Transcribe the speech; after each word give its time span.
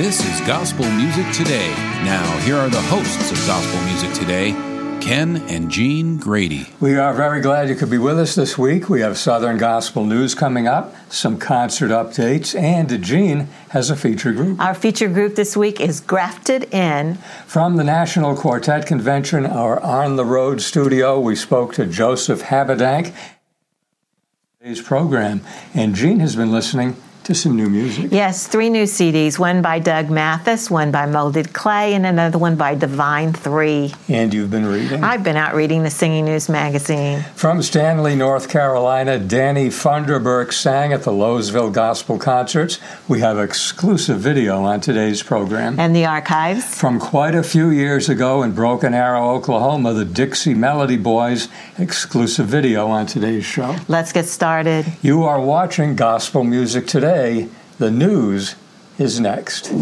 This 0.00 0.24
is 0.24 0.46
Gospel 0.46 0.90
Music 0.92 1.30
Today. 1.30 1.68
Now, 2.06 2.24
here 2.38 2.56
are 2.56 2.70
the 2.70 2.80
hosts 2.80 3.30
of 3.30 3.36
Gospel 3.46 3.78
Music 3.82 4.10
Today, 4.14 4.52
Ken 4.98 5.36
and 5.50 5.70
Jean 5.70 6.16
Grady. 6.16 6.68
We 6.80 6.96
are 6.96 7.12
very 7.12 7.42
glad 7.42 7.68
you 7.68 7.74
could 7.74 7.90
be 7.90 7.98
with 7.98 8.18
us 8.18 8.34
this 8.34 8.56
week. 8.56 8.88
We 8.88 9.02
have 9.02 9.18
Southern 9.18 9.58
Gospel 9.58 10.06
News 10.06 10.34
coming 10.34 10.66
up, 10.66 10.94
some 11.12 11.36
concert 11.36 11.90
updates, 11.90 12.58
and 12.58 13.04
Jean 13.04 13.48
has 13.72 13.90
a 13.90 13.94
feature 13.94 14.32
group. 14.32 14.58
Our 14.58 14.74
feature 14.74 15.06
group 15.06 15.34
this 15.34 15.54
week 15.54 15.82
is 15.82 16.00
Grafted 16.00 16.72
In. 16.72 17.16
From 17.46 17.76
the 17.76 17.84
National 17.84 18.34
Quartet 18.34 18.86
Convention, 18.86 19.44
our 19.44 19.78
On 19.80 20.16
the 20.16 20.24
Road 20.24 20.62
studio, 20.62 21.20
we 21.20 21.36
spoke 21.36 21.74
to 21.74 21.84
Joseph 21.84 22.44
Habedank. 22.44 23.14
Today's 24.60 24.80
program, 24.80 25.42
and 25.74 25.94
Jean 25.94 26.20
has 26.20 26.36
been 26.36 26.50
listening 26.50 26.96
to 27.24 27.34
some 27.34 27.56
new 27.56 27.68
music. 27.68 28.10
Yes, 28.10 28.46
three 28.46 28.70
new 28.70 28.84
CDs 28.84 29.38
one 29.38 29.62
by 29.62 29.78
Doug 29.78 30.10
Mathis, 30.10 30.70
one 30.70 30.90
by 30.90 31.06
Molded 31.06 31.52
Clay, 31.52 31.94
and 31.94 32.06
another 32.06 32.38
one 32.38 32.56
by 32.56 32.74
Divine 32.74 33.32
Three. 33.32 33.92
And 34.08 34.32
you've 34.32 34.50
been 34.50 34.66
reading? 34.66 35.04
I've 35.04 35.22
been 35.22 35.36
out 35.36 35.54
reading 35.54 35.82
the 35.82 35.90
Singing 35.90 36.24
News 36.24 36.48
magazine. 36.48 37.22
From 37.34 37.62
Stanley, 37.62 38.16
North 38.16 38.48
Carolina, 38.48 39.18
Danny 39.18 39.68
Funderburk 39.68 40.52
sang 40.52 40.92
at 40.92 41.02
the 41.02 41.10
Lowesville 41.10 41.72
Gospel 41.72 42.18
Concerts. 42.18 42.78
We 43.08 43.20
have 43.20 43.38
exclusive 43.38 44.18
video 44.18 44.62
on 44.64 44.80
today's 44.80 45.22
program. 45.22 45.78
And 45.78 45.94
the 45.94 46.06
archives. 46.06 46.78
From 46.78 46.98
quite 46.98 47.34
a 47.34 47.42
few 47.42 47.70
years 47.70 48.08
ago 48.08 48.42
in 48.42 48.52
Broken 48.52 48.94
Arrow, 48.94 49.30
Oklahoma, 49.30 49.92
the 49.92 50.04
Dixie 50.04 50.54
Melody 50.54 50.96
Boys, 50.96 51.48
exclusive 51.78 52.46
video 52.46 52.88
on 52.88 53.06
today's 53.06 53.44
show. 53.44 53.76
Let's 53.88 54.12
get 54.12 54.26
started. 54.26 54.86
You 55.02 55.24
are 55.24 55.40
watching 55.40 55.96
Gospel 55.96 56.44
Music 56.44 56.86
Today 56.86 57.09
today, 57.10 57.48
the 57.78 57.90
news 57.90 58.54
is 59.00 59.18
next. 59.18 59.72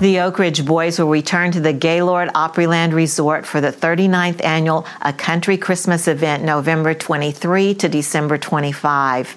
The 0.00 0.18
Oak 0.20 0.38
Ridge 0.38 0.64
Boys 0.66 0.98
will 0.98 1.08
return 1.08 1.52
to 1.52 1.60
the 1.60 1.72
Gaylord 1.72 2.28
Opryland 2.30 2.92
Resort 2.92 3.46
for 3.46 3.60
the 3.60 3.72
39th 3.72 4.44
annual 4.44 4.86
A 5.00 5.12
Country 5.12 5.56
Christmas 5.56 6.08
event 6.08 6.42
November 6.42 6.92
23 6.92 7.74
to 7.74 7.88
December 7.88 8.36
25. 8.36 9.36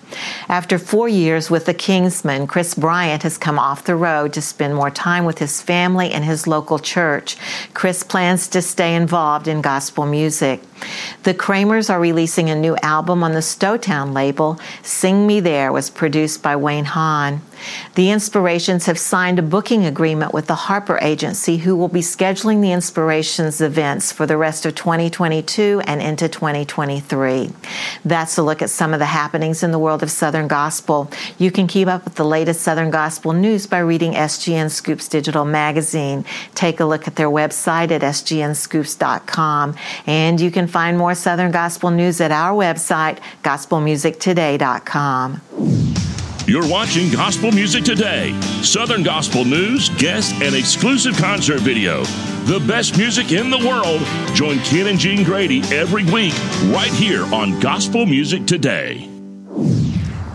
After 0.49 0.77
four 0.77 1.07
years 1.07 1.49
with 1.49 1.65
the 1.65 1.73
Kingsmen, 1.73 2.47
Chris 2.47 2.73
Bryant 2.73 3.23
has 3.23 3.37
come 3.37 3.59
off 3.59 3.85
the 3.85 3.95
road 3.95 4.33
to 4.33 4.41
spend 4.41 4.75
more 4.75 4.91
time 4.91 5.25
with 5.25 5.39
his 5.39 5.61
family 5.61 6.11
and 6.11 6.25
his 6.25 6.47
local 6.47 6.79
church. 6.79 7.37
Chris 7.73 8.03
plans 8.03 8.47
to 8.49 8.61
stay 8.61 8.95
involved 8.95 9.47
in 9.47 9.61
gospel 9.61 10.05
music. 10.05 10.61
The 11.23 11.33
Kramers 11.33 11.89
are 11.89 11.99
releasing 11.99 12.49
a 12.49 12.55
new 12.55 12.75
album 12.81 13.23
on 13.23 13.33
the 13.33 13.39
Stowtown 13.39 14.13
label. 14.13 14.59
Sing 14.83 15.25
Me 15.25 15.39
There 15.39 15.71
was 15.71 15.89
produced 15.89 16.41
by 16.43 16.55
Wayne 16.55 16.85
Haun. 16.85 17.41
The 17.95 18.11
Inspirations 18.11 18.87
have 18.87 18.99
signed 18.99 19.39
a 19.39 19.41
booking 19.41 19.85
agreement 19.85 20.33
with 20.33 20.47
the 20.47 20.55
Harper 20.55 20.99
Agency, 21.01 21.57
who 21.57 21.75
will 21.75 21.87
be 21.87 22.01
scheduling 22.01 22.61
the 22.61 22.71
Inspirations 22.71 23.61
events 23.61 24.11
for 24.11 24.25
the 24.25 24.37
rest 24.37 24.65
of 24.65 24.75
2022 24.75 25.81
and 25.85 26.01
into 26.01 26.27
2023. 26.27 27.51
That's 28.03 28.37
a 28.37 28.43
look 28.43 28.61
at 28.61 28.69
some 28.69 28.93
of 28.93 28.99
the 28.99 29.05
happenings 29.05 29.63
in 29.63 29.71
the 29.71 29.79
world 29.79 30.03
of 30.03 30.11
Southern 30.11 30.47
Gospel. 30.47 31.09
You 31.37 31.51
can 31.51 31.67
keep 31.67 31.87
up 31.87 32.03
with 32.03 32.15
the 32.15 32.25
latest 32.25 32.61
Southern 32.61 32.91
Gospel 32.91 33.33
news 33.33 33.67
by 33.67 33.79
reading 33.79 34.13
SGN 34.13 34.69
Scoops 34.69 35.07
Digital 35.07 35.45
Magazine. 35.45 36.25
Take 36.53 36.79
a 36.79 36.85
look 36.85 37.07
at 37.07 37.15
their 37.15 37.29
website 37.29 37.91
at 37.91 38.01
sgnscoops.com, 38.01 39.75
and 40.05 40.41
you 40.41 40.51
can 40.51 40.67
find 40.67 40.97
more 40.97 41.15
Southern 41.15 41.51
Gospel 41.51 41.91
news 41.91 42.19
at 42.19 42.31
our 42.31 42.53
website, 42.53 43.19
gospelmusictoday.com. 43.43 45.84
You're 46.47 46.67
watching 46.69 47.11
Gospel 47.11 47.51
Music 47.51 47.83
Today. 47.83 48.39
Southern 48.61 49.01
Gospel 49.01 49.43
news, 49.43 49.89
guests, 49.89 50.31
and 50.43 50.53
exclusive 50.53 51.17
concert 51.17 51.61
video. 51.61 52.03
The 52.43 52.63
best 52.67 52.99
music 52.99 53.31
in 53.31 53.49
the 53.49 53.57
world. 53.57 54.01
Join 54.35 54.59
Ken 54.59 54.85
and 54.85 54.99
Jean 54.99 55.23
Grady 55.23 55.61
every 55.73 56.03
week 56.03 56.35
right 56.65 56.93
here 56.93 57.23
on 57.33 57.59
Gospel 57.59 58.05
Music 58.05 58.45
Today. 58.45 59.09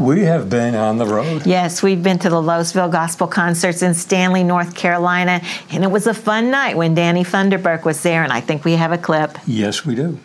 We 0.01 0.25
have 0.25 0.51
been 0.51 0.75
on 0.75 0.99
the 0.99 1.07
road. 1.07 1.47
Yes, 1.47 1.81
we've 1.81 2.03
been 2.03 2.19
to 2.19 2.29
the 2.29 2.43
Lowesville 2.43 2.91
Gospel 2.91 3.29
Concerts 3.29 3.83
in 3.83 3.95
Stanley, 3.95 4.43
North 4.43 4.75
Carolina, 4.75 5.41
and 5.71 5.85
it 5.85 5.93
was 5.93 6.09
a 6.09 6.15
fun 6.15 6.51
night 6.51 6.77
when 6.77 6.93
Danny 6.93 7.23
Funderburk 7.23 7.85
was 7.85 8.03
there, 8.03 8.25
and 8.25 8.33
I 8.33 8.41
think 8.41 8.65
we 8.65 8.73
have 8.73 8.91
a 8.91 8.99
clip. 8.99 9.39
Yes, 9.47 9.87
we 9.87 9.95
do. 9.95 10.19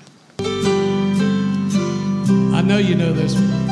I 2.55 2.63
know 2.63 2.79
you 2.79 2.95
know 2.95 3.13
this 3.13 3.35
one. 3.35 3.64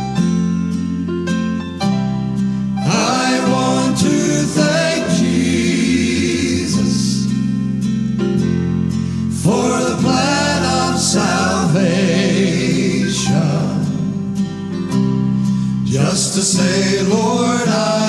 Just 16.13 16.35
to 16.35 16.44
say, 16.44 17.01
Lord, 17.01 17.68
I 17.68 18.03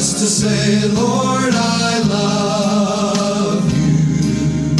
to 0.00 0.26
say, 0.26 0.88
Lord, 0.88 1.52
I 1.54 1.98
love 2.08 3.70
you, 3.70 4.76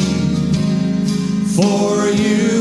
for 1.55 2.09
you 2.09 2.60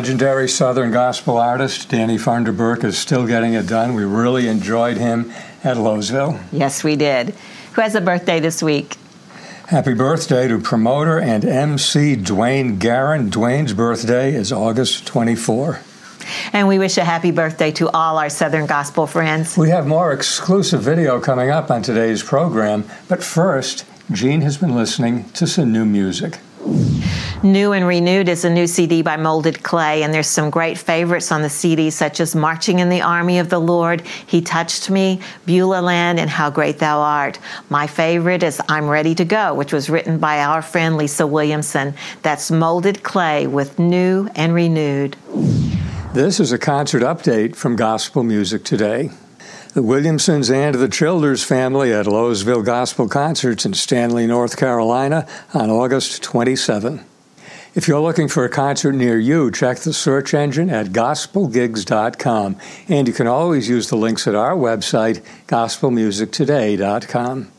legendary 0.00 0.48
Southern 0.48 0.90
gospel 0.90 1.36
artist 1.36 1.90
Danny 1.90 2.16
Funderburk 2.16 2.84
is 2.84 2.96
still 2.96 3.26
getting 3.26 3.52
it 3.52 3.66
done. 3.66 3.92
We 3.92 4.04
really 4.04 4.48
enjoyed 4.48 4.96
him 4.96 5.30
at 5.62 5.76
Lowesville. 5.76 6.42
Yes, 6.50 6.82
we 6.82 6.96
did. 6.96 7.34
Who 7.74 7.82
has 7.82 7.94
a 7.94 8.00
birthday 8.00 8.40
this 8.40 8.62
week? 8.62 8.96
Happy 9.68 9.92
birthday 9.92 10.48
to 10.48 10.58
promoter 10.58 11.20
and 11.20 11.44
MC 11.44 12.16
Dwayne 12.16 12.78
Garin. 12.78 13.30
Dwayne's 13.30 13.74
birthday 13.74 14.34
is 14.34 14.50
August 14.50 15.06
24. 15.06 15.80
And 16.54 16.66
we 16.66 16.78
wish 16.78 16.96
a 16.96 17.04
happy 17.04 17.30
birthday 17.30 17.70
to 17.72 17.90
all 17.90 18.16
our 18.16 18.30
Southern 18.30 18.64
Gospel 18.64 19.06
friends. 19.06 19.58
We 19.58 19.68
have 19.68 19.86
more 19.86 20.14
exclusive 20.14 20.80
video 20.80 21.20
coming 21.20 21.50
up 21.50 21.70
on 21.70 21.82
today's 21.82 22.22
program, 22.22 22.86
but 23.06 23.22
first, 23.22 23.84
Jean 24.10 24.40
has 24.40 24.56
been 24.56 24.74
listening 24.74 25.28
to 25.32 25.46
some 25.46 25.70
new 25.70 25.84
music. 25.84 26.38
New 27.42 27.72
and 27.72 27.86
Renewed 27.86 28.28
is 28.28 28.44
a 28.44 28.50
new 28.50 28.66
CD 28.66 29.00
by 29.00 29.16
Molded 29.16 29.62
Clay, 29.62 30.02
and 30.02 30.12
there's 30.12 30.26
some 30.26 30.50
great 30.50 30.76
favorites 30.76 31.32
on 31.32 31.40
the 31.40 31.48
CD, 31.48 31.88
such 31.88 32.20
as 32.20 32.34
Marching 32.34 32.80
in 32.80 32.90
the 32.90 33.00
Army 33.00 33.38
of 33.38 33.48
the 33.48 33.58
Lord, 33.58 34.02
He 34.26 34.42
Touched 34.42 34.90
Me, 34.90 35.22
Beulah 35.46 35.80
Land, 35.80 36.20
and 36.20 36.28
How 36.28 36.50
Great 36.50 36.78
Thou 36.78 36.98
Art. 36.98 37.38
My 37.70 37.86
favorite 37.86 38.42
is 38.42 38.60
I'm 38.68 38.86
Ready 38.86 39.14
to 39.14 39.24
Go, 39.24 39.54
which 39.54 39.72
was 39.72 39.88
written 39.88 40.18
by 40.18 40.40
our 40.40 40.60
friend 40.60 40.98
Lisa 40.98 41.26
Williamson. 41.26 41.94
That's 42.20 42.50
Molded 42.50 43.02
Clay 43.02 43.46
with 43.46 43.78
New 43.78 44.28
and 44.34 44.52
Renewed. 44.52 45.16
This 46.12 46.40
is 46.40 46.52
a 46.52 46.58
concert 46.58 47.02
update 47.02 47.56
from 47.56 47.74
Gospel 47.74 48.22
Music 48.22 48.64
Today. 48.64 49.12
The 49.72 49.82
Williamsons 49.82 50.50
and 50.50 50.74
the 50.74 50.88
Childers 50.88 51.42
family 51.42 51.90
at 51.90 52.04
Lowesville 52.04 52.66
Gospel 52.66 53.08
Concerts 53.08 53.64
in 53.64 53.72
Stanley, 53.72 54.26
North 54.26 54.58
Carolina 54.58 55.26
on 55.54 55.70
August 55.70 56.22
27. 56.22 57.06
If 57.72 57.86
you're 57.86 58.00
looking 58.00 58.26
for 58.26 58.44
a 58.44 58.48
concert 58.48 58.94
near 58.94 59.16
you, 59.16 59.52
check 59.52 59.78
the 59.78 59.92
search 59.92 60.34
engine 60.34 60.70
at 60.70 60.86
gospelgigs.com. 60.86 62.56
And 62.88 63.06
you 63.06 63.14
can 63.14 63.28
always 63.28 63.68
use 63.68 63.88
the 63.88 63.96
links 63.96 64.26
at 64.26 64.34
our 64.34 64.56
website, 64.56 65.20
gospelmusictoday.com. 65.46 67.52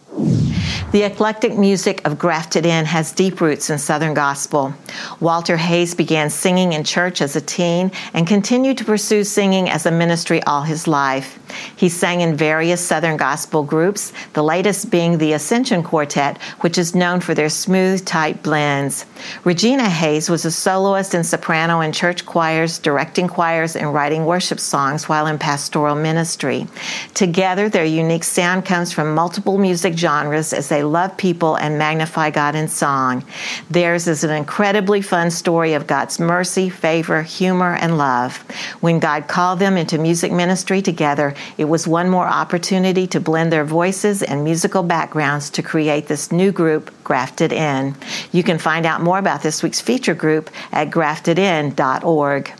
The 0.91 1.03
eclectic 1.03 1.57
music 1.57 2.05
of 2.05 2.19
Grafted 2.19 2.65
In 2.65 2.83
has 2.83 3.13
deep 3.13 3.39
roots 3.39 3.69
in 3.69 3.77
Southern 3.77 4.13
gospel. 4.13 4.73
Walter 5.21 5.55
Hayes 5.55 5.95
began 5.95 6.29
singing 6.29 6.73
in 6.73 6.83
church 6.83 7.21
as 7.21 7.37
a 7.37 7.39
teen 7.39 7.93
and 8.13 8.27
continued 8.27 8.77
to 8.79 8.83
pursue 8.83 9.23
singing 9.23 9.69
as 9.69 9.85
a 9.85 9.91
ministry 9.91 10.43
all 10.43 10.63
his 10.63 10.89
life. 10.89 11.39
He 11.77 11.87
sang 11.87 12.19
in 12.19 12.35
various 12.35 12.85
Southern 12.85 13.15
gospel 13.15 13.63
groups, 13.63 14.11
the 14.33 14.43
latest 14.43 14.91
being 14.91 15.17
the 15.17 15.31
Ascension 15.31 15.81
Quartet, 15.81 16.41
which 16.59 16.77
is 16.77 16.93
known 16.93 17.21
for 17.21 17.33
their 17.33 17.49
smooth, 17.49 18.03
tight 18.05 18.43
blends. 18.43 19.05
Regina 19.45 19.89
Hayes 19.89 20.29
was 20.29 20.43
a 20.43 20.51
soloist 20.51 21.13
and 21.13 21.25
soprano 21.25 21.79
in 21.79 21.93
church 21.93 22.25
choirs, 22.25 22.79
directing 22.79 23.29
choirs, 23.29 23.77
and 23.77 23.93
writing 23.93 24.25
worship 24.25 24.59
songs 24.59 25.07
while 25.07 25.27
in 25.27 25.37
pastoral 25.37 25.95
ministry. 25.95 26.67
Together, 27.13 27.69
their 27.69 27.85
unique 27.85 28.25
sound 28.25 28.65
comes 28.65 28.91
from 28.91 29.15
multiple 29.15 29.57
music 29.57 29.97
genres 29.97 30.51
as 30.51 30.67
they 30.67 30.80
love 30.83 31.17
people 31.17 31.55
and 31.55 31.77
magnify 31.77 32.29
God 32.29 32.55
in 32.55 32.67
song. 32.67 33.23
Theirs 33.69 34.07
is 34.07 34.23
an 34.23 34.31
incredibly 34.31 35.01
fun 35.01 35.31
story 35.31 35.73
of 35.73 35.87
God's 35.87 36.19
mercy, 36.19 36.69
favor, 36.69 37.21
humor, 37.21 37.75
and 37.75 37.97
love. 37.97 38.37
When 38.81 38.99
God 38.99 39.27
called 39.27 39.59
them 39.59 39.77
into 39.77 39.97
music 39.97 40.31
ministry 40.31 40.81
together, 40.81 41.33
it 41.57 41.65
was 41.65 41.87
one 41.87 42.09
more 42.09 42.27
opportunity 42.27 43.07
to 43.07 43.19
blend 43.19 43.51
their 43.51 43.65
voices 43.65 44.23
and 44.23 44.43
musical 44.43 44.83
backgrounds 44.83 45.49
to 45.51 45.61
create 45.61 46.07
this 46.07 46.31
new 46.31 46.51
group, 46.51 46.91
Grafted 47.03 47.51
In. 47.51 47.95
You 48.31 48.43
can 48.43 48.57
find 48.57 48.85
out 48.85 49.01
more 49.01 49.19
about 49.19 49.43
this 49.43 49.63
week's 49.63 49.81
feature 49.81 50.15
group 50.15 50.49
at 50.71 50.89
graftedin.org. 50.89 52.53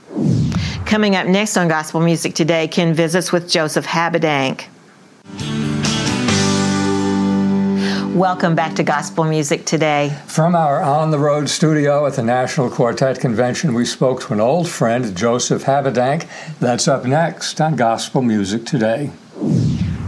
Coming 0.86 1.16
up 1.16 1.28
next 1.28 1.56
on 1.56 1.70
Gospel 1.70 2.02
Music 2.02 2.34
Today, 2.34 2.68
Ken 2.68 2.94
visits 2.94 3.32
with 3.32 3.50
Joseph 3.50 3.86
Habedank. 3.86 4.66
Welcome 8.16 8.56
back 8.56 8.76
to 8.76 8.84
Gospel 8.84 9.24
Music 9.24 9.66
Today. 9.66 10.18
From 10.28 10.54
our 10.54 10.84
on 10.84 11.12
the 11.12 11.18
road 11.18 11.48
studio 11.48 12.06
at 12.06 12.16
the 12.16 12.24
National 12.24 12.70
Quartet 12.70 13.22
Convention, 13.22 13.74
we 13.74 13.86
spoke 13.86 14.20
to 14.24 14.34
an 14.34 14.42
old 14.42 14.68
friend, 14.68 15.16
Joseph 15.16 15.64
Habedank. 15.64 16.28
That's 16.60 16.90
up 16.90 17.06
next 17.06 17.62
on 17.62 17.78
Gospel 17.78 18.22
Music 18.22 18.66
Today. 18.66 19.12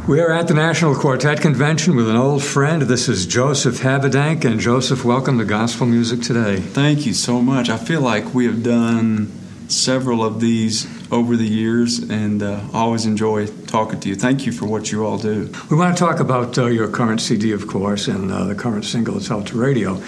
We 0.06 0.20
are 0.20 0.34
at 0.34 0.50
the 0.50 0.54
National 0.54 0.96
Quartet 0.96 1.40
Convention 1.40 1.96
with 1.96 2.10
an 2.10 2.18
old 2.18 2.44
friend. 2.44 2.82
This 2.82 3.08
is 3.08 3.26
Joseph 3.26 3.80
Habedank. 3.80 4.44
And 4.44 4.60
Joseph, 4.60 5.06
welcome 5.06 5.38
to 5.38 5.46
Gospel 5.46 5.88
Music 5.88 6.20
Today. 6.20 6.58
Thank 6.58 7.06
you 7.06 7.14
so 7.14 7.42
much. 7.42 7.70
I 7.70 7.78
feel 7.78 8.02
like 8.02 8.34
we 8.34 8.46
have 8.48 8.64
done 8.64 9.32
several 9.74 10.24
of 10.24 10.40
these 10.40 10.88
over 11.12 11.36
the 11.36 11.48
years 11.48 12.00
and 12.00 12.42
uh, 12.44 12.62
always 12.74 13.06
enjoy 13.06 13.48
talking 13.48 14.00
to 14.00 14.10
you. 14.10 14.16
Thank 14.16 14.46
you 14.46 14.52
for 14.52 14.66
what 14.66 14.92
you 14.92 15.06
all 15.06 15.18
do. 15.18 15.52
We 15.70 15.78
want 15.78 15.98
to 15.98 16.04
talk 16.04 16.20
about 16.20 16.58
uh, 16.58 16.66
your 16.66 16.88
current 16.90 17.22
CD, 17.22 17.52
of 17.52 17.68
course, 17.68 18.08
and 18.08 18.32
uh, 18.32 18.46
the 18.46 18.56
current 18.56 18.86
single 18.86 19.16
that's 19.16 19.32
out 19.32 19.48
to 19.48 19.58
radio. 19.58 20.02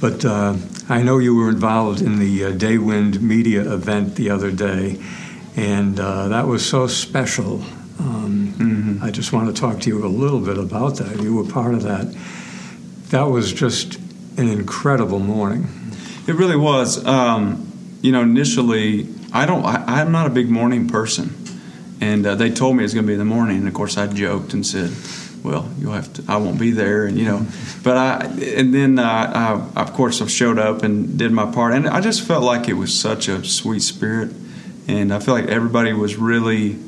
But 0.00 0.24
uh, 0.24 0.56
I 0.88 1.02
know 1.02 1.18
you 1.18 1.34
were 1.34 1.48
involved 1.48 2.02
in 2.02 2.18
the 2.18 2.46
uh, 2.46 2.52
Daywind 2.52 3.20
Media 3.20 3.72
event 3.72 4.16
the 4.16 4.30
other 4.30 4.50
day, 4.50 5.00
and 5.56 5.98
uh, 5.98 6.28
that 6.28 6.46
was 6.46 6.68
so 6.68 6.86
special. 6.86 7.62
Um, 8.00 8.54
mm-hmm. 8.58 9.04
I 9.04 9.10
just 9.10 9.32
want 9.32 9.54
to 9.54 9.60
talk 9.60 9.80
to 9.80 9.88
you 9.88 10.04
a 10.04 10.08
little 10.08 10.40
bit 10.40 10.58
about 10.58 10.96
that. 10.96 11.20
You 11.20 11.36
were 11.36 11.44
part 11.44 11.74
of 11.74 11.82
that. 11.82 12.12
That 13.10 13.24
was 13.24 13.52
just 13.52 13.96
an 14.38 14.48
incredible 14.48 15.20
morning. 15.20 15.68
It 16.26 16.34
really 16.34 16.56
was. 16.56 17.04
Um, 17.04 17.71
you 18.02 18.10
know, 18.10 18.22
initially, 18.22 19.06
I 19.32 19.46
don't. 19.46 19.64
I, 19.64 20.02
am 20.02 20.10
not 20.10 20.26
a 20.26 20.30
big 20.30 20.50
morning 20.50 20.88
person, 20.88 21.32
and 22.00 22.26
uh, 22.26 22.34
they 22.34 22.50
told 22.50 22.76
me 22.76 22.82
it 22.82 22.86
was 22.86 22.94
going 22.94 23.06
to 23.06 23.06
be 23.06 23.12
in 23.12 23.18
the 23.20 23.24
morning. 23.24 23.58
And 23.58 23.68
of 23.68 23.74
course, 23.74 23.96
I 23.96 24.08
joked 24.08 24.52
and 24.54 24.66
said, 24.66 24.90
"Well, 25.44 25.70
you'll 25.78 25.92
have 25.92 26.12
to. 26.14 26.24
I 26.28 26.36
won't 26.38 26.58
be 26.58 26.72
there." 26.72 27.06
And 27.06 27.16
you 27.16 27.24
know, 27.24 27.46
but 27.84 27.96
I. 27.96 28.26
And 28.56 28.74
then 28.74 28.98
uh, 28.98 29.70
I, 29.76 29.80
of 29.80 29.92
course, 29.92 30.20
I 30.20 30.26
showed 30.26 30.58
up 30.58 30.82
and 30.82 31.16
did 31.16 31.30
my 31.30 31.50
part, 31.50 31.74
and 31.74 31.88
I 31.88 32.00
just 32.00 32.26
felt 32.26 32.42
like 32.42 32.68
it 32.68 32.74
was 32.74 32.92
such 32.92 33.28
a 33.28 33.44
sweet 33.44 33.80
spirit, 33.80 34.32
and 34.88 35.14
I 35.14 35.20
feel 35.20 35.34
like 35.34 35.46
everybody 35.46 35.92
was 35.92 36.16
really 36.16 36.80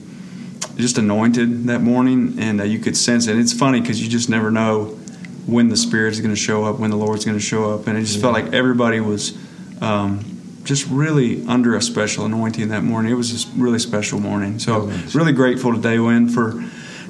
just 0.74 0.98
anointed 0.98 1.64
that 1.64 1.80
morning, 1.80 2.34
and 2.40 2.60
uh, 2.60 2.64
you 2.64 2.80
could 2.80 2.96
sense 2.96 3.28
it. 3.28 3.38
It's 3.38 3.52
funny 3.52 3.80
because 3.80 4.02
you 4.02 4.08
just 4.08 4.28
never 4.28 4.50
know 4.50 4.98
when 5.46 5.68
the 5.68 5.76
Spirit 5.76 6.10
is 6.14 6.20
going 6.20 6.34
to 6.34 6.40
show 6.40 6.64
up, 6.64 6.80
when 6.80 6.90
the 6.90 6.96
Lord's 6.96 7.24
going 7.24 7.38
to 7.38 7.44
show 7.44 7.72
up, 7.72 7.86
and 7.86 7.96
it 7.96 8.00
just 8.00 8.16
yeah. 8.16 8.22
felt 8.22 8.34
like 8.34 8.52
everybody 8.52 8.98
was. 8.98 9.38
Um, 9.80 10.33
just 10.64 10.86
really 10.88 11.46
under 11.46 11.76
a 11.76 11.82
special 11.82 12.24
anointing 12.24 12.68
that 12.68 12.82
morning. 12.82 13.12
It 13.12 13.16
was 13.16 13.44
a 13.44 13.48
really 13.56 13.78
special 13.78 14.18
morning. 14.18 14.58
So 14.58 14.90
really 15.14 15.32
grateful 15.32 15.72
to 15.72 15.78
Daywind 15.78 16.32
for 16.32 16.64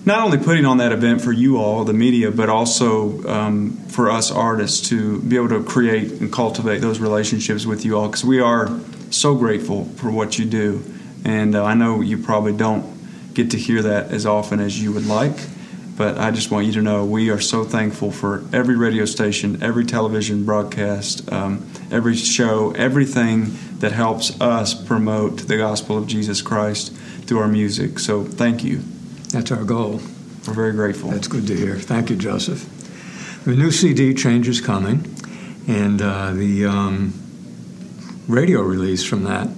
not 0.06 0.20
only 0.20 0.38
putting 0.38 0.66
on 0.66 0.78
that 0.78 0.92
event 0.92 1.22
for 1.22 1.32
you 1.32 1.56
all, 1.56 1.84
the 1.84 1.94
media, 1.94 2.30
but 2.30 2.48
also 2.50 3.26
um, 3.26 3.72
for 3.88 4.10
us 4.10 4.30
artists 4.30 4.88
to 4.90 5.20
be 5.22 5.36
able 5.36 5.48
to 5.48 5.62
create 5.62 6.20
and 6.20 6.30
cultivate 6.30 6.80
those 6.80 6.98
relationships 6.98 7.64
with 7.64 7.84
you 7.84 7.96
all 7.96 8.08
because 8.08 8.24
we 8.24 8.40
are 8.40 8.68
so 9.10 9.34
grateful 9.34 9.86
for 9.96 10.10
what 10.10 10.38
you 10.38 10.44
do. 10.44 10.84
And 11.24 11.54
uh, 11.54 11.64
I 11.64 11.74
know 11.74 12.02
you 12.02 12.18
probably 12.18 12.52
don't 12.52 12.84
get 13.32 13.52
to 13.52 13.56
hear 13.56 13.82
that 13.82 14.10
as 14.10 14.26
often 14.26 14.60
as 14.60 14.80
you 14.80 14.92
would 14.92 15.06
like. 15.06 15.36
But 15.96 16.18
I 16.18 16.32
just 16.32 16.50
want 16.50 16.66
you 16.66 16.72
to 16.72 16.82
know 16.82 17.04
we 17.04 17.30
are 17.30 17.40
so 17.40 17.62
thankful 17.64 18.10
for 18.10 18.42
every 18.52 18.76
radio 18.76 19.04
station, 19.04 19.62
every 19.62 19.84
television 19.84 20.44
broadcast, 20.44 21.30
um, 21.32 21.68
every 21.90 22.16
show, 22.16 22.72
everything 22.72 23.56
that 23.78 23.92
helps 23.92 24.40
us 24.40 24.74
promote 24.74 25.46
the 25.46 25.56
gospel 25.56 25.96
of 25.96 26.08
Jesus 26.08 26.42
Christ 26.42 26.92
through 27.26 27.38
our 27.38 27.48
music. 27.48 28.00
So 28.00 28.24
thank 28.24 28.64
you. 28.64 28.82
That's 29.30 29.52
our 29.52 29.64
goal. 29.64 30.00
We're 30.46 30.54
very 30.54 30.72
grateful. 30.72 31.10
That's 31.10 31.28
good 31.28 31.46
to 31.46 31.56
hear. 31.56 31.76
Thank 31.76 32.10
you, 32.10 32.16
Joseph. 32.16 32.68
The 33.44 33.54
new 33.54 33.70
CD 33.70 34.14
change 34.14 34.48
is 34.48 34.60
coming, 34.60 35.14
and 35.68 36.02
uh, 36.02 36.32
the 36.32 36.66
um, 36.66 37.14
radio 38.26 38.62
release 38.62 39.04
from 39.04 39.24
that 39.24 39.48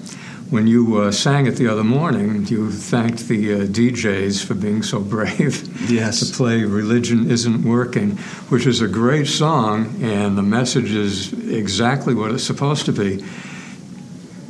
when 0.51 0.67
you 0.67 0.99
uh, 0.99 1.11
sang 1.11 1.47
it 1.47 1.53
the 1.53 1.67
other 1.67 1.83
morning, 1.83 2.47
you 2.47 2.71
thanked 2.71 3.27
the 3.27 3.53
uh, 3.53 3.59
DJs 3.65 4.45
for 4.45 4.55
being 4.55 4.83
so 4.83 5.01
brave 5.01 5.91
yes. 5.91 6.21
to 6.31 6.37
play 6.37 6.63
Religion 6.63 7.31
Isn't 7.31 7.65
Working, 7.65 8.17
which 8.49 8.67
is 8.67 8.81
a 8.81 8.87
great 8.87 9.27
song, 9.27 10.01
and 10.01 10.39
the 10.39 10.43
message 10.43 10.93
is 10.93 11.33
exactly 11.51 12.15
what 12.15 12.31
it's 12.31 12.45
supposed 12.45 12.87
to 12.87 12.93
be. 12.93 13.25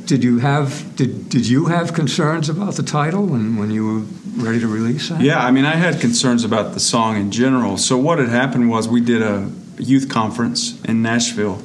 Did 0.05 0.23
you 0.23 0.39
have 0.39 0.95
did, 0.95 1.29
did 1.29 1.47
you 1.47 1.65
have 1.65 1.93
concerns 1.93 2.47
about 2.47 2.75
the 2.75 2.83
title 2.83 3.25
when, 3.25 3.57
when 3.57 3.71
you 3.71 3.85
were 3.85 4.43
ready 4.43 4.59
to 4.59 4.67
release 4.67 5.09
that? 5.09 5.19
Yeah, 5.19 5.43
I 5.43 5.51
mean 5.51 5.65
I 5.65 5.75
had 5.75 5.99
concerns 5.99 6.45
about 6.45 6.73
the 6.73 6.79
song 6.79 7.17
in 7.17 7.31
general. 7.31 7.77
So 7.77 7.97
what 7.97 8.19
had 8.19 8.29
happened 8.29 8.69
was 8.69 8.87
we 8.87 9.01
did 9.01 9.21
a 9.21 9.51
youth 9.77 10.07
conference 10.07 10.81
in 10.85 11.01
Nashville 11.01 11.61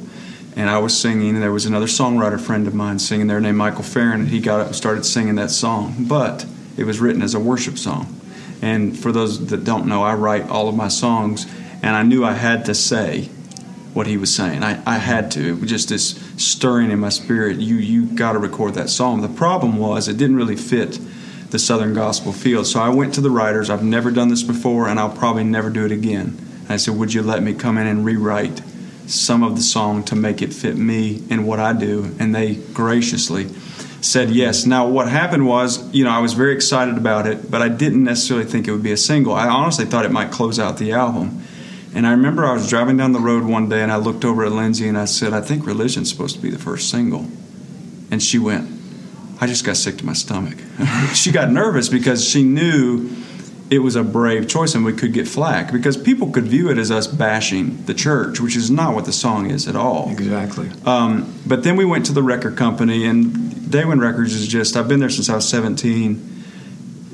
and 0.55 0.69
I 0.69 0.79
was 0.79 0.99
singing, 0.99 1.31
and 1.31 1.43
there 1.43 1.53
was 1.53 1.67
another 1.67 1.87
songwriter 1.87 2.41
friend 2.41 2.67
of 2.67 2.75
mine 2.75 2.99
singing 2.99 3.27
there 3.27 3.41
named 3.41 3.57
Michael 3.57 3.83
Farren, 3.83 4.21
and 4.21 4.29
he 4.29 4.41
got 4.41 4.61
up 4.61 4.67
and 4.69 4.77
started 4.77 5.05
singing 5.05 5.37
that 5.37 5.51
song. 5.51 5.95
But 6.01 6.47
it 6.77 6.85
was 6.85 7.01
written 7.01 7.23
as 7.23 7.35
a 7.35 7.41
worship 7.41 7.79
song. 7.79 8.21
And 8.61 8.97
for 8.97 9.13
those 9.13 9.47
that 9.49 9.65
don't 9.65 9.87
know, 9.87 10.03
I 10.03 10.15
write 10.15 10.49
all 10.49 10.69
of 10.69 10.77
my 10.77 10.89
songs, 10.89 11.47
and 11.83 11.97
I 11.97 12.03
knew 12.03 12.25
I 12.25 12.33
had 12.33 12.65
to 12.67 12.75
say 12.75 13.29
what 13.95 14.07
he 14.07 14.17
was 14.17 14.35
saying. 14.35 14.63
I, 14.63 14.83
I 14.87 14.99
had 14.99 15.31
to. 15.33 15.49
It 15.51 15.61
was 15.61 15.71
just 15.71 15.89
this 15.89 16.19
stirring 16.37 16.91
in 16.91 17.01
my 17.01 17.09
spirit. 17.09 17.59
You 17.59 17.77
you 17.77 18.07
got 18.07 18.33
to 18.33 18.39
record 18.39 18.75
that 18.75 18.89
song. 18.89 19.21
The 19.21 19.29
problem 19.29 19.77
was 19.77 20.09
it 20.09 20.17
didn't 20.17 20.37
really 20.37 20.57
fit 20.57 20.99
the 21.51 21.59
Southern 21.59 21.93
gospel 21.93 22.33
field. 22.33 22.67
So 22.67 22.81
I 22.81 22.89
went 22.89 23.15
to 23.15 23.21
the 23.21 23.31
writers. 23.31 23.69
I've 23.69 23.85
never 23.85 24.11
done 24.11 24.29
this 24.29 24.43
before, 24.43 24.89
and 24.89 24.99
I'll 24.99 25.15
probably 25.15 25.45
never 25.45 25.69
do 25.69 25.85
it 25.85 25.93
again. 25.93 26.39
And 26.63 26.71
I 26.71 26.77
said, 26.77 26.97
"Would 26.97 27.13
you 27.13 27.23
let 27.23 27.43
me 27.43 27.53
come 27.53 27.77
in 27.77 27.87
and 27.87 28.05
rewrite?" 28.05 28.63
Some 29.07 29.43
of 29.43 29.57
the 29.57 29.63
song 29.63 30.05
to 30.05 30.17
make 30.17 30.43
it 30.43 30.53
fit 30.53 30.77
me 30.77 31.23
and 31.31 31.47
what 31.47 31.61
I 31.61 31.73
do, 31.73 32.15
and 32.19 32.35
they 32.35 32.55
graciously 32.55 33.49
said 34.01 34.31
yes. 34.31 34.67
Now, 34.67 34.89
what 34.89 35.09
happened 35.09 35.47
was, 35.47 35.93
you 35.95 36.05
know, 36.05 36.11
I 36.11 36.19
was 36.19 36.33
very 36.35 36.55
excited 36.55 36.97
about 36.97 37.27
it, 37.27 37.51
but 37.51 37.63
I 37.63 37.69
didn't 37.69 38.05
necessarily 38.05 38.47
think 38.47 38.67
it 38.67 38.73
would 38.73 38.83
be 38.83 38.93
a 38.93 38.97
single. 38.97 39.33
I 39.33 39.49
honestly 39.49 39.85
thought 39.85 40.05
it 40.05 40.11
might 40.11 40.31
close 40.31 40.59
out 40.59 40.79
the 40.79 40.93
album. 40.93 41.43
And 41.95 42.07
I 42.07 42.13
remember 42.13 42.45
I 42.45 42.53
was 42.53 42.69
driving 42.69 42.97
down 42.97 43.13
the 43.13 43.21
road 43.21 43.45
one 43.45 43.69
day 43.69 43.83
and 43.83 43.93
I 43.93 43.97
looked 43.97 44.25
over 44.25 44.45
at 44.45 44.53
Lindsay 44.53 44.89
and 44.89 44.97
I 44.97 45.05
said, 45.05 45.33
I 45.33 45.41
think 45.41 45.67
Religion's 45.67 46.11
supposed 46.11 46.35
to 46.37 46.43
be 46.43 46.51
the 46.51 46.59
first 46.59 46.91
single. 46.91 47.27
And 48.11 48.23
she 48.23 48.39
went, 48.39 48.71
I 49.41 49.47
just 49.47 49.65
got 49.65 49.77
sick 49.77 49.99
to 49.99 50.07
my 50.07 50.15
stomach. 50.15 50.57
she 51.15 51.33
got 51.33 51.51
nervous 51.51 51.89
because 51.89 52.27
she 52.27 52.43
knew 52.43 53.11
it 53.73 53.79
was 53.79 53.97
a 53.97 54.05
brave 54.05 54.47
choice 54.47 54.75
and 54.75 54.85
we 54.85 54.93
could 54.93 55.15
get 55.15 55.27
flack 55.27 55.73
because 55.73 55.97
people 55.97 56.31
could 56.31 56.45
view 56.45 56.71
it 56.71 56.77
as 56.77 56.91
us 56.91 57.07
bashing 57.07 57.83
the 57.87 57.95
church, 57.95 58.39
which 58.39 58.55
is 58.55 58.71
not 58.71 58.95
what 58.95 59.07
the 59.07 59.13
song 59.15 59.51
is 59.51 59.67
at 59.67 59.75
all. 59.75 60.11
Exactly. 60.11 60.71
Um, 60.85 61.35
but 61.47 61.65
then 61.65 61.77
we 61.77 61.87
went 61.87 62.05
to 62.07 62.13
the 62.13 62.23
record 62.23 62.55
company, 62.55 63.07
and 63.07 63.33
Daywind 63.33 64.03
Records 64.03 64.35
is 64.35 64.47
just, 64.47 64.77
I've 64.77 64.89
been 64.89 65.01
there 65.01 65.09
since 65.09 65.31
I 65.31 65.37
was 65.37 65.49
17. 65.49 66.17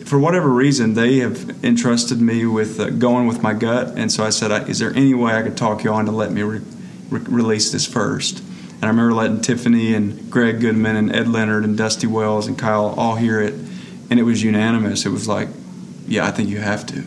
For 0.04 0.18
whatever 0.18 0.48
reason, 0.48 0.94
they 0.94 1.18
have 1.18 1.64
entrusted 1.64 2.20
me 2.20 2.44
with 2.44 2.80
uh, 2.80 2.90
going 2.90 3.28
with 3.28 3.40
my 3.40 3.54
gut. 3.54 3.96
And 3.96 4.10
so 4.10 4.24
I 4.24 4.30
said, 4.30 4.68
Is 4.68 4.80
there 4.80 4.92
any 4.96 5.14
way 5.14 5.34
I 5.34 5.42
could 5.42 5.56
talk 5.56 5.84
you 5.84 5.92
on 5.92 6.06
to 6.06 6.12
let 6.12 6.32
me 6.32 6.42
re- 6.42 6.60
re- 7.08 7.20
release 7.20 7.70
this 7.70 7.86
first? 7.86 8.40
And 8.40 8.84
I 8.84 8.88
remember 8.88 9.14
letting 9.14 9.42
Tiffany 9.42 9.94
and 9.94 10.28
Greg 10.28 10.60
Goodman 10.60 10.96
and 10.96 11.14
Ed 11.14 11.28
Leonard 11.28 11.62
and 11.62 11.78
Dusty 11.78 12.08
Wells 12.08 12.48
and 12.48 12.58
Kyle 12.58 12.94
all 12.98 13.14
hear 13.14 13.40
it, 13.40 13.54
and 14.10 14.18
it 14.18 14.24
was 14.24 14.42
unanimous. 14.42 15.06
It 15.06 15.10
was 15.10 15.28
like, 15.28 15.48
yeah, 16.08 16.26
I 16.26 16.30
think 16.30 16.48
you 16.48 16.58
have 16.58 16.86
to. 16.86 17.04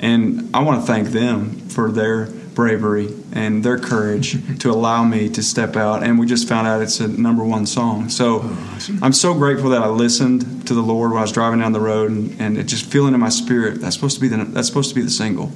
And 0.00 0.54
I 0.54 0.62
want 0.62 0.80
to 0.80 0.86
thank 0.86 1.08
them 1.08 1.68
for 1.68 1.90
their 1.90 2.26
bravery 2.26 3.14
and 3.32 3.64
their 3.64 3.78
courage 3.78 4.36
to 4.60 4.70
allow 4.70 5.04
me 5.04 5.28
to 5.30 5.42
step 5.42 5.76
out. 5.76 6.02
And 6.02 6.18
we 6.18 6.26
just 6.26 6.48
found 6.48 6.66
out 6.66 6.82
it's 6.82 7.00
a 7.00 7.08
number 7.08 7.44
one 7.44 7.66
song. 7.66 8.08
So 8.08 8.40
oh, 8.42 8.72
awesome. 8.74 9.02
I'm 9.02 9.12
so 9.12 9.34
grateful 9.34 9.70
that 9.70 9.82
I 9.82 9.88
listened 9.88 10.66
to 10.66 10.74
the 10.74 10.82
Lord 10.82 11.10
when 11.10 11.18
I 11.18 11.22
was 11.22 11.32
driving 11.32 11.60
down 11.60 11.72
the 11.72 11.80
road, 11.80 12.10
and, 12.10 12.40
and 12.40 12.58
it 12.58 12.64
just 12.64 12.84
feeling 12.84 13.14
in 13.14 13.20
my 13.20 13.28
spirit 13.28 13.80
that's 13.80 13.94
supposed 13.94 14.16
to 14.16 14.20
be 14.20 14.28
the 14.28 14.44
that's 14.44 14.68
supposed 14.68 14.90
to 14.90 14.94
be 14.94 15.02
the 15.02 15.10
single. 15.10 15.52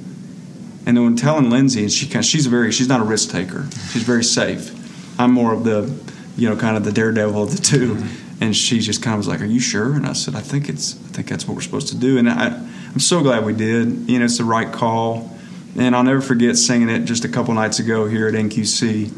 And 0.85 0.97
then 0.97 1.03
when 1.03 1.15
telling 1.15 1.49
Lindsay, 1.49 1.83
and 1.83 1.91
she 1.91 2.07
kind 2.07 2.25
she's 2.25 2.47
very 2.47 2.71
she's 2.71 2.87
not 2.89 2.99
a 2.99 3.03
risk 3.03 3.31
taker. 3.31 3.67
She's 3.91 4.03
very 4.03 4.23
safe. 4.23 4.71
I'm 5.19 5.31
more 5.31 5.53
of 5.53 5.63
the 5.63 5.93
you 6.35 6.49
know 6.49 6.57
kind 6.57 6.75
of 6.75 6.83
the 6.83 6.91
daredevil 6.91 7.43
of 7.43 7.55
the 7.55 7.61
2 7.61 7.95
mm-hmm 7.95 8.22
and 8.43 8.53
she 8.53 8.79
just 8.79 9.01
kind 9.01 9.13
of 9.13 9.19
was 9.19 9.27
like, 9.27 9.41
"Are 9.41 9.45
you 9.45 9.61
sure?" 9.61 9.93
And 9.93 10.05
I 10.05 10.13
said, 10.13 10.35
"I 10.35 10.41
think 10.41 10.67
it's 10.67 10.95
I 11.05 11.07
think 11.13 11.27
that's 11.29 11.47
what 11.47 11.55
we're 11.55 11.61
supposed 11.61 11.87
to 11.89 11.95
do." 11.95 12.17
And 12.17 12.29
I, 12.29 12.47
I'm 12.47 12.99
so 12.99 13.21
glad 13.21 13.45
we 13.45 13.53
did. 13.53 14.09
You 14.09 14.19
know, 14.19 14.25
it's 14.25 14.37
the 14.37 14.43
right 14.43 14.71
call. 14.71 15.31
And 15.75 15.95
I'll 15.95 16.03
never 16.03 16.21
forget 16.21 16.55
singing 16.55 16.89
it 16.89 17.05
just 17.05 17.25
a 17.25 17.29
couple 17.29 17.53
nights 17.55 17.79
ago 17.79 18.05
here 18.05 18.27
at 18.27 18.35
NQC, 18.35 19.11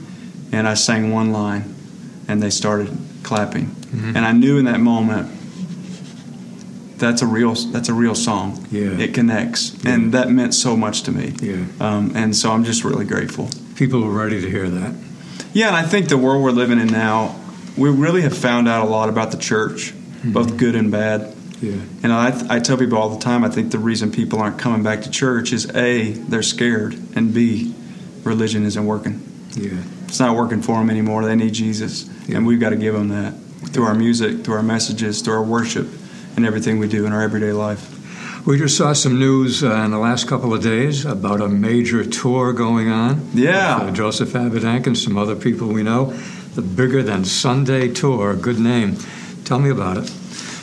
and 0.54 0.70
I 0.70 0.76
sang 0.76 1.12
one 1.12 1.34
line, 1.34 1.76
and 2.30 2.42
they 2.42 2.50
started 2.50 2.98
clapping, 3.24 3.66
mm-hmm. 3.66 4.16
and 4.16 4.26
I 4.26 4.32
knew 4.32 4.58
in 4.58 4.66
that 4.66 4.80
moment 4.80 5.32
that's 6.98 7.22
a 7.22 7.26
real 7.26 7.56
that's 7.74 7.90
a 7.90 7.94
real 7.94 8.16
song. 8.16 8.66
Yeah, 8.72 8.98
it 8.98 9.14
connects, 9.14 9.76
yeah. 9.84 9.96
and 9.96 10.14
that 10.14 10.30
meant 10.30 10.54
so 10.54 10.78
much 10.78 11.02
to 11.04 11.12
me. 11.12 11.34
Yeah, 11.42 11.66
um, 11.82 12.14
and 12.16 12.34
so 12.34 12.52
I'm 12.52 12.64
just 12.64 12.86
really 12.86 13.06
grateful. 13.06 13.50
People 13.76 14.06
are 14.06 14.10
ready 14.10 14.40
to 14.40 14.50
hear 14.50 14.70
that. 14.70 14.96
Yeah, 15.52 15.68
and 15.68 15.76
I 15.76 15.84
think 15.84 16.08
the 16.08 16.18
world 16.18 16.42
we're 16.42 16.52
living 16.52 16.80
in 16.80 16.88
now, 16.88 17.36
we 17.78 17.90
really 17.90 18.22
have 18.22 18.38
found 18.38 18.68
out 18.68 18.86
a 18.86 18.90
lot 18.90 19.10
about 19.10 19.32
the 19.32 19.38
church, 19.38 19.94
mm-hmm. 19.94 20.32
both 20.32 20.58
good 20.58 20.76
and 20.76 20.92
bad. 20.92 21.36
Yeah. 21.62 21.74
And 22.04 22.12
I, 22.12 22.56
I 22.56 22.60
tell 22.60 22.78
people 22.78 22.98
all 22.98 23.10
the 23.10 23.20
time, 23.20 23.44
I 23.44 23.50
think 23.50 23.72
the 23.72 23.80
reason 23.80 24.12
people 24.12 24.40
aren't 24.40 24.60
coming 24.60 24.84
back 24.84 25.02
to 25.04 25.10
church 25.10 25.54
is 25.54 25.74
A, 25.76 26.12
they're 26.12 26.44
scared, 26.44 26.94
and 27.16 27.34
B, 27.34 27.74
religion 28.24 28.66
isn't 28.66 28.86
working. 28.86 29.22
Yeah. 29.52 29.82
It's 30.08 30.20
not 30.20 30.36
working 30.36 30.62
for 30.62 30.78
them 30.80 30.90
anymore. 30.90 31.26
They 31.26 31.36
need 31.36 31.54
Jesus. 31.54 32.10
Yeah. 32.28 32.38
And 32.38 32.46
we've 32.46 32.60
got 32.60 32.70
to 32.70 32.76
give 32.76 32.94
them 32.94 33.10
that 33.10 33.34
through 33.72 33.86
our 33.86 33.96
music, 33.96 34.44
through 34.44 34.56
our 34.56 34.64
messages, 34.64 35.22
through 35.22 35.34
our 35.34 35.44
worship, 35.44 35.88
and 36.36 36.46
everything 36.46 36.80
we 36.80 36.88
do 36.88 37.06
in 37.06 37.14
our 37.14 37.22
everyday 37.22 37.52
life. 37.52 37.92
We 38.46 38.60
just 38.60 38.78
saw 38.78 38.94
some 38.94 39.18
news 39.18 39.64
uh, 39.64 39.74
in 39.86 39.92
the 39.92 39.98
last 39.98 40.28
couple 40.28 40.54
of 40.54 40.62
days 40.62 41.04
about 41.04 41.42
a 41.42 41.48
major 41.48 42.06
tour 42.06 42.54
going 42.54 42.92
on. 42.92 43.30
Yeah. 43.34 43.80
With, 43.80 43.90
uh, 43.90 43.96
Joseph 43.96 44.30
Habedank 44.34 44.86
and 44.86 44.98
some 44.98 45.18
other 45.18 45.36
people 45.36 45.70
we 45.70 45.82
know 45.82 46.14
the 46.56 46.62
Bigger 46.62 47.04
Than 47.04 47.26
Sunday 47.26 47.90
Tour. 47.90 48.34
Good 48.34 48.60
name. 48.60 48.96
Tell 49.44 49.60
me 49.60 49.70
about 49.70 49.98
it. 49.98 50.12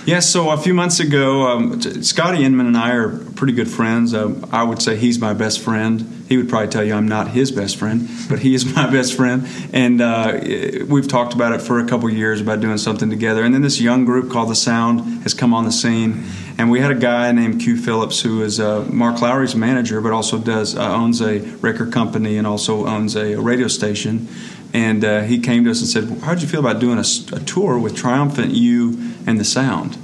Yeah, 0.07 0.21
so 0.21 0.51
a 0.51 0.57
few 0.57 0.73
months 0.73 0.99
ago, 1.01 1.47
um, 1.47 1.81
Scotty 2.03 2.45
Inman 2.45 2.67
and 2.67 2.77
I 2.77 2.93
are 2.93 3.19
pretty 3.19 3.53
good 3.53 3.71
friends. 3.71 4.15
Uh, 4.15 4.35
I 4.51 4.65
would 4.65 4.83
say 4.83 4.97
he's 4.97 5.21
my 5.21 5.35
best 5.35 5.61
friend. 5.61 6.25
He 6.29 6.39
would 6.39 6.49
probably 6.49 6.69
tell 6.69 6.83
you 6.83 6.95
I'm 6.95 7.07
not 7.07 7.29
his 7.29 7.53
best 7.53 7.77
friend, 7.77 8.09
but 8.29 8.39
he 8.39 8.55
is 8.55 8.65
my 8.75 8.91
best 8.91 9.15
friend. 9.15 9.47
And 9.73 10.01
uh, 10.01 10.41
we've 10.89 11.07
talked 11.07 11.35
about 11.35 11.53
it 11.53 11.61
for 11.61 11.79
a 11.79 11.87
couple 11.87 12.11
years 12.11 12.41
about 12.41 12.61
doing 12.61 12.79
something 12.79 13.11
together. 13.11 13.45
And 13.45 13.55
then 13.55 13.63
this 13.63 13.81
young 13.81 14.07
group 14.07 14.33
called 14.33 14.49
The 14.49 14.57
Sound 14.57 15.23
has 15.23 15.35
come 15.35 15.53
on 15.53 15.67
the 15.67 15.73
scene. 15.73 16.25
And 16.59 16.71
we 16.71 16.81
had 16.81 16.91
a 16.91 16.99
guy 16.99 17.31
named 17.33 17.61
Q 17.61 17.77
Phillips 17.77 18.23
who 18.23 18.43
is 18.43 18.59
uh, 18.59 18.85
Mark 18.91 19.21
Lowry's 19.21 19.55
manager, 19.55 20.01
but 20.01 20.13
also 20.13 20.39
does 20.39 20.75
uh, 20.75 20.81
owns 20.81 21.21
a 21.21 21.41
record 21.59 21.93
company 21.93 22.39
and 22.39 22.47
also 22.47 22.87
owns 22.87 23.15
a 23.15 23.37
radio 23.37 23.69
station 23.69 24.29
and 24.73 25.05
uh, 25.05 25.23
he 25.23 25.39
came 25.39 25.65
to 25.65 25.71
us 25.71 25.81
and 25.81 25.89
said, 25.89 26.23
"How'd 26.23 26.41
you 26.41 26.49
feel 26.49 26.61
about 26.61 26.81
doing 26.81 26.99
a, 26.99 27.37
a 27.37 27.41
tour 27.41 27.79
with 27.79 27.97
Triumphant 27.97 28.53
You 28.53 29.15
and 29.27 29.39
the 29.39 29.45
Sound?" 29.45 29.99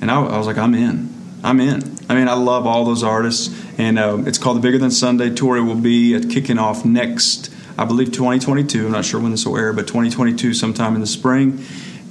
And 0.00 0.10
I, 0.10 0.20
I, 0.20 0.38
was 0.38 0.46
like, 0.46 0.58
"I'm 0.58 0.74
in. 0.74 1.12
I'm 1.42 1.60
in." 1.60 1.98
I 2.08 2.14
mean, 2.14 2.28
I 2.28 2.34
love 2.34 2.66
all 2.66 2.84
those 2.84 3.02
artists, 3.02 3.54
and 3.78 3.98
uh, 3.98 4.18
it's 4.26 4.38
called 4.38 4.56
the 4.56 4.60
Bigger 4.60 4.78
Than 4.78 4.90
Sunday 4.90 5.30
tour. 5.30 5.56
It 5.56 5.62
will 5.62 5.74
be 5.74 6.20
kicking 6.28 6.58
off 6.58 6.84
next, 6.84 7.52
I 7.78 7.84
believe, 7.84 8.08
2022. 8.08 8.86
I'm 8.86 8.92
not 8.92 9.04
sure 9.04 9.20
when 9.20 9.30
this 9.30 9.46
will 9.46 9.56
air, 9.56 9.72
but 9.72 9.86
2022, 9.86 10.54
sometime 10.54 10.94
in 10.94 11.00
the 11.00 11.06
spring. 11.06 11.64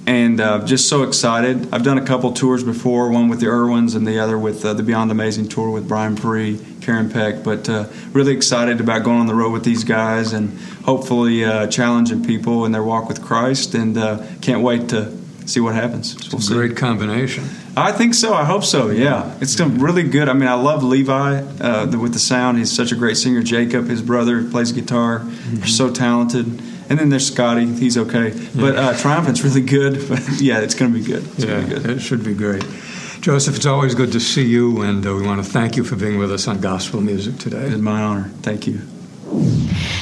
And 0.09 0.41
uh, 0.41 0.65
just 0.65 0.89
so 0.89 1.03
excited. 1.03 1.71
I've 1.71 1.83
done 1.83 1.99
a 1.99 2.03
couple 2.03 2.33
tours 2.33 2.63
before, 2.63 3.11
one 3.11 3.29
with 3.29 3.41
the 3.41 3.45
Erwins 3.45 3.95
and 3.95 4.07
the 4.07 4.17
other 4.17 4.39
with 4.39 4.65
uh, 4.65 4.73
the 4.73 4.81
Beyond 4.81 5.11
Amazing 5.11 5.49
tour 5.49 5.69
with 5.69 5.87
Brian 5.87 6.15
Free, 6.15 6.59
Karen 6.81 7.11
Peck. 7.11 7.43
But 7.43 7.69
uh, 7.69 7.85
really 8.11 8.33
excited 8.33 8.81
about 8.81 9.03
going 9.03 9.19
on 9.19 9.27
the 9.27 9.35
road 9.35 9.51
with 9.51 9.63
these 9.63 9.83
guys 9.83 10.33
and 10.33 10.57
hopefully 10.83 11.45
uh, 11.45 11.67
challenging 11.67 12.25
people 12.25 12.65
in 12.65 12.71
their 12.71 12.81
walk 12.81 13.07
with 13.07 13.21
Christ. 13.21 13.75
And 13.75 13.95
uh, 13.99 14.25
can't 14.41 14.63
wait 14.63 14.89
to 14.89 15.15
see 15.45 15.59
what 15.59 15.75
happens. 15.75 16.17
We'll 16.31 16.41
see. 16.41 16.55
great 16.55 16.75
combination. 16.75 17.43
I 17.77 17.91
think 17.91 18.15
so. 18.15 18.33
I 18.33 18.45
hope 18.45 18.63
so. 18.63 18.89
Yeah, 18.89 19.37
it's 19.41 19.59
really 19.59 20.01
good. 20.01 20.27
I 20.27 20.33
mean, 20.33 20.49
I 20.49 20.55
love 20.55 20.81
Levi 20.81 21.39
uh, 21.61 21.85
with 21.85 22.13
the 22.13 22.19
sound. 22.19 22.57
He's 22.57 22.71
such 22.71 22.91
a 22.91 22.95
great 22.95 23.15
singer. 23.17 23.43
Jacob, 23.43 23.87
his 23.87 24.01
brother, 24.01 24.43
plays 24.49 24.71
guitar. 24.71 25.19
Mm-hmm. 25.19 25.65
So 25.65 25.91
talented. 25.91 26.63
And 26.89 26.97
then 26.97 27.09
there's 27.09 27.27
Scotty. 27.27 27.67
He's 27.67 27.97
okay. 27.97 28.33
But 28.55 28.75
uh, 28.75 28.97
Triumphant's 28.97 29.43
really 29.43 29.61
good. 29.61 29.99
But 30.09 30.41
yeah, 30.41 30.59
it's 30.59 30.73
going 30.73 30.91
to 30.91 30.99
be 30.99 31.05
good. 31.05 31.23
It's 31.33 31.45
yeah, 31.45 31.61
be 31.61 31.69
good. 31.69 31.85
it 31.89 31.99
should 31.99 32.23
be 32.23 32.33
great. 32.33 32.65
Joseph, 33.21 33.55
it's 33.55 33.65
always 33.65 33.95
good 33.95 34.11
to 34.13 34.19
see 34.19 34.45
you, 34.45 34.81
and 34.81 35.05
uh, 35.05 35.13
we 35.13 35.21
want 35.21 35.43
to 35.43 35.49
thank 35.49 35.75
you 35.75 35.83
for 35.83 35.95
being 35.97 36.17
with 36.17 36.31
us 36.31 36.47
on 36.47 36.61
Gospel 36.61 37.01
Music 37.01 37.37
today. 37.37 37.67
It's 37.67 37.77
my 37.77 38.01
honor. 38.01 38.29
Thank 38.41 38.65
you. 38.65 38.81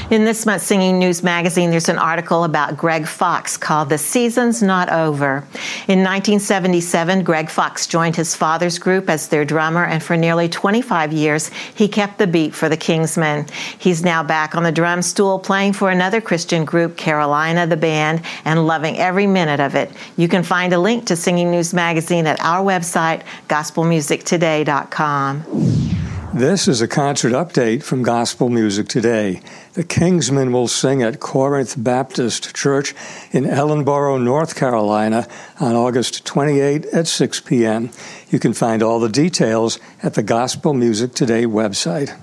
In 0.09 0.23
this 0.23 0.45
month's 0.45 0.65
Singing 0.65 0.99
News 0.99 1.21
magazine, 1.21 1.69
there's 1.69 1.89
an 1.89 1.97
article 1.97 2.45
about 2.45 2.77
Greg 2.77 3.05
Fox 3.05 3.57
called 3.57 3.89
The 3.89 3.97
Season's 3.97 4.63
Not 4.63 4.89
Over. 4.89 5.43
In 5.89 5.99
1977, 5.99 7.25
Greg 7.25 7.49
Fox 7.49 7.87
joined 7.87 8.15
his 8.15 8.33
father's 8.33 8.79
group 8.79 9.09
as 9.09 9.27
their 9.27 9.43
drummer, 9.43 9.83
and 9.83 10.01
for 10.01 10.15
nearly 10.15 10.47
25 10.47 11.11
years, 11.11 11.49
he 11.75 11.89
kept 11.89 12.19
the 12.19 12.27
beat 12.27 12.55
for 12.55 12.69
the 12.69 12.77
Kingsmen. 12.77 13.49
He's 13.77 14.01
now 14.01 14.23
back 14.23 14.55
on 14.55 14.63
the 14.63 14.71
drum 14.71 15.01
stool 15.01 15.39
playing 15.39 15.73
for 15.73 15.89
another 15.89 16.21
Christian 16.21 16.63
group, 16.63 16.95
Carolina 16.95 17.67
the 17.67 17.75
Band, 17.75 18.21
and 18.45 18.65
loving 18.65 18.97
every 18.97 19.27
minute 19.27 19.59
of 19.59 19.75
it. 19.75 19.91
You 20.15 20.29
can 20.29 20.43
find 20.43 20.71
a 20.71 20.79
link 20.79 21.05
to 21.07 21.17
Singing 21.17 21.51
News 21.51 21.73
magazine 21.73 22.27
at 22.27 22.39
our 22.39 22.63
website, 22.63 23.23
gospelmusictoday.com. 23.49 25.96
This 26.33 26.67
is 26.67 26.81
a 26.81 26.87
concert 26.87 27.31
update 27.31 27.83
from 27.83 28.03
Gospel 28.03 28.49
Music 28.49 28.89
Today. 28.89 29.41
The 29.73 29.83
Kingsmen 29.83 30.51
will 30.51 30.67
sing 30.67 31.01
at 31.01 31.21
Corinth 31.21 31.75
Baptist 31.77 32.53
Church 32.53 32.93
in 33.31 33.45
Ellenboro, 33.45 34.21
North 34.21 34.55
Carolina 34.55 35.25
on 35.59 35.75
August 35.75 36.25
28 36.25 36.85
at 36.87 37.07
6 37.07 37.41
p.m. 37.41 37.91
You 38.29 38.39
can 38.39 38.53
find 38.53 38.83
all 38.83 38.99
the 38.99 39.09
details 39.09 39.79
at 40.03 40.15
the 40.15 40.21
Gospel 40.21 40.73
Music 40.73 41.13
Today 41.13 41.45
website. 41.45 42.15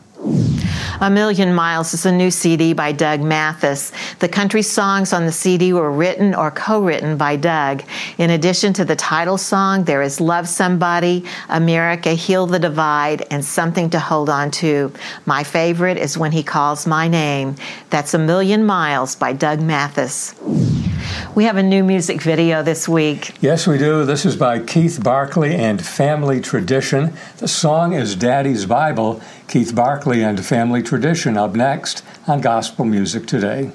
A 1.01 1.11
Million 1.11 1.55
Miles 1.55 1.93
is 1.93 2.07
a 2.07 2.13
new 2.13 2.31
CD 2.31 2.73
by 2.73 2.93
Doug 2.93 3.21
Mathis. 3.21 3.93
The 4.21 4.29
country 4.29 4.63
songs 4.63 5.13
on 5.13 5.27
the 5.27 5.33
CD 5.33 5.73
were 5.73 5.91
written 5.91 6.35
or 6.35 6.51
co 6.51 6.83
written 6.83 7.17
by 7.17 7.37
Doug. 7.37 7.83
In 8.17 8.31
addition 8.31 8.73
to 8.75 8.85
the 8.85 8.97
title 8.97 9.37
song, 9.37 9.85
there 9.85 10.03
is 10.03 10.21
Love 10.21 10.49
Somebody, 10.49 11.25
America, 11.49 12.11
Heal 12.11 12.47
the 12.47 12.59
Divide, 12.59 13.27
and 13.31 13.45
Something 13.45 13.91
to 13.91 13.99
Hold 13.99 14.31
On 14.31 14.51
to. 14.53 14.93
My 15.27 15.45
favorite 15.45 15.99
is 15.99 16.17
When 16.17 16.33
He 16.33 16.43
Calls 16.43 16.87
My 16.87 17.07
Name. 17.09 17.57
That's 17.91 18.15
A 18.15 18.19
Million 18.19 18.65
Miles 18.65 19.17
by 19.17 19.33
Doug 19.35 19.61
Mathis. 19.61 20.35
We 21.35 21.45
have 21.47 21.57
a 21.57 21.65
new 21.65 21.83
music 21.83 22.23
video 22.23 22.63
this 22.63 22.89
week. 22.89 23.35
Yes, 23.41 23.67
we 23.67 23.77
do. 23.77 24.05
This 24.05 24.25
is 24.25 24.37
by 24.37 24.61
Keith 24.61 25.03
Barclay 25.03 25.57
and 25.57 25.85
Family 25.85 26.41
Tradition. 26.41 27.13
The 27.39 27.49
song 27.49 27.93
is 27.93 28.15
Daddy's 28.15 28.67
Bible. 28.67 29.21
Keith 29.49 29.75
Barclay 29.75 30.23
and 30.23 30.47
Family 30.47 30.81
Tradition 30.81 31.37
up 31.37 31.57
next 31.57 32.05
on 32.29 32.41
Gospel 32.41 32.85
Music 32.85 33.27
Today. 33.27 33.73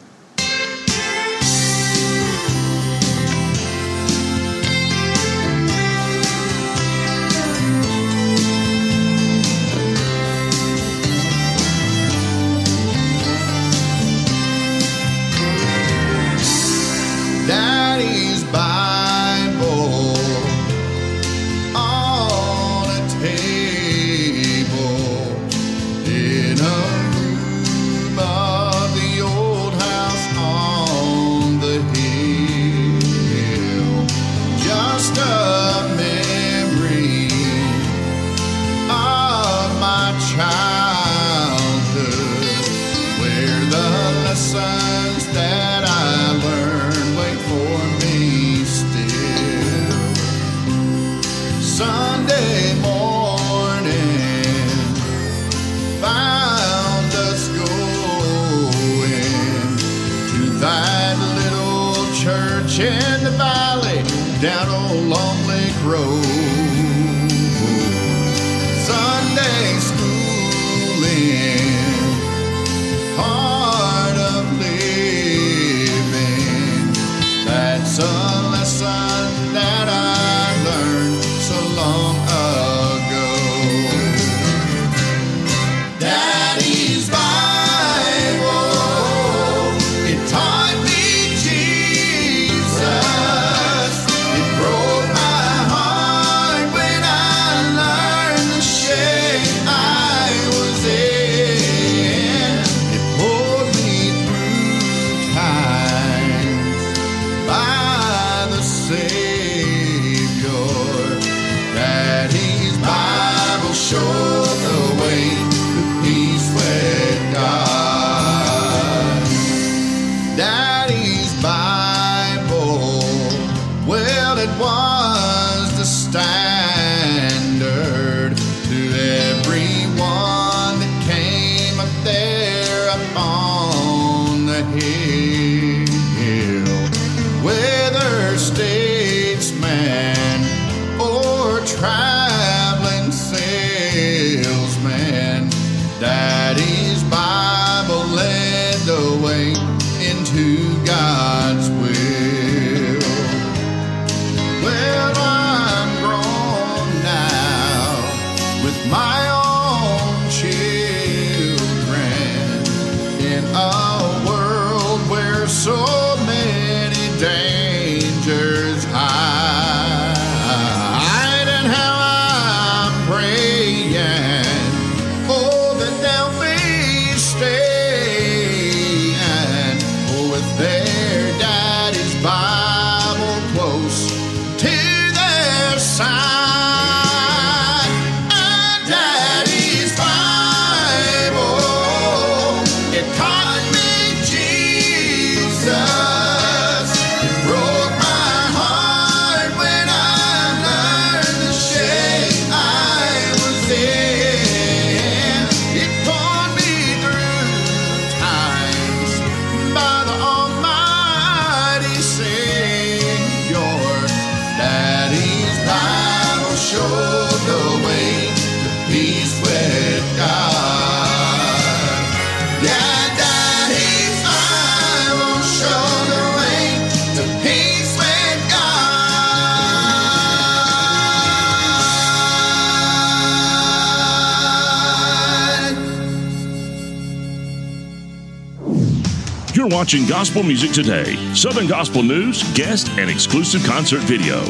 Watching 239.79 240.05
Gospel 240.05 240.43
Music 240.43 240.73
Today, 240.73 241.15
Southern 241.33 241.65
Gospel 241.65 242.03
news, 242.03 242.43
guest, 242.51 242.89
and 242.97 243.09
exclusive 243.09 243.63
concert 243.63 244.01
video. 244.01 244.43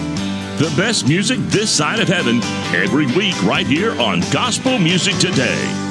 The 0.57 0.73
best 0.75 1.07
music 1.07 1.37
this 1.49 1.69
side 1.69 1.99
of 1.99 2.07
heaven 2.07 2.41
every 2.73 3.05
week 3.15 3.39
right 3.43 3.67
here 3.67 3.91
on 4.01 4.21
Gospel 4.31 4.79
Music 4.79 5.13
Today. 5.17 5.88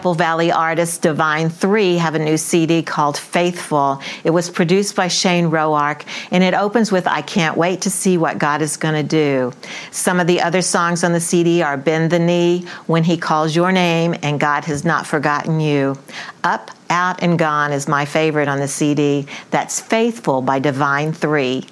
Chapel 0.00 0.14
Valley 0.14 0.50
artists 0.50 0.96
Divine 0.96 1.50
3 1.50 1.96
have 1.96 2.14
a 2.14 2.18
new 2.18 2.38
CD 2.38 2.82
called 2.82 3.18
Faithful. 3.18 4.00
It 4.24 4.30
was 4.30 4.48
produced 4.48 4.96
by 4.96 5.08
Shane 5.08 5.50
Roark 5.50 6.06
and 6.30 6.42
it 6.42 6.54
opens 6.54 6.90
with 6.90 7.06
I 7.06 7.20
Can't 7.20 7.58
Wait 7.58 7.82
to 7.82 7.90
See 7.90 8.16
What 8.16 8.38
God 8.38 8.62
is 8.62 8.78
to 8.78 9.02
Do. 9.02 9.52
Some 9.90 10.18
of 10.18 10.26
the 10.26 10.40
other 10.40 10.62
songs 10.62 11.04
on 11.04 11.12
the 11.12 11.20
CD 11.20 11.60
are 11.60 11.76
Bend 11.76 12.10
the 12.10 12.18
Knee, 12.18 12.64
When 12.86 13.04
He 13.04 13.18
Calls 13.18 13.54
Your 13.54 13.72
Name, 13.72 14.14
and 14.22 14.40
God 14.40 14.64
Has 14.64 14.86
Not 14.86 15.06
Forgotten 15.06 15.60
You. 15.60 15.98
Up, 16.44 16.70
Out, 16.88 17.22
and 17.22 17.38
Gone 17.38 17.70
is 17.70 17.86
my 17.86 18.06
favorite 18.06 18.48
on 18.48 18.58
the 18.58 18.68
CD. 18.68 19.26
That's 19.50 19.80
Faithful 19.80 20.40
by 20.40 20.60
Divine 20.60 21.12
3. 21.12 21.66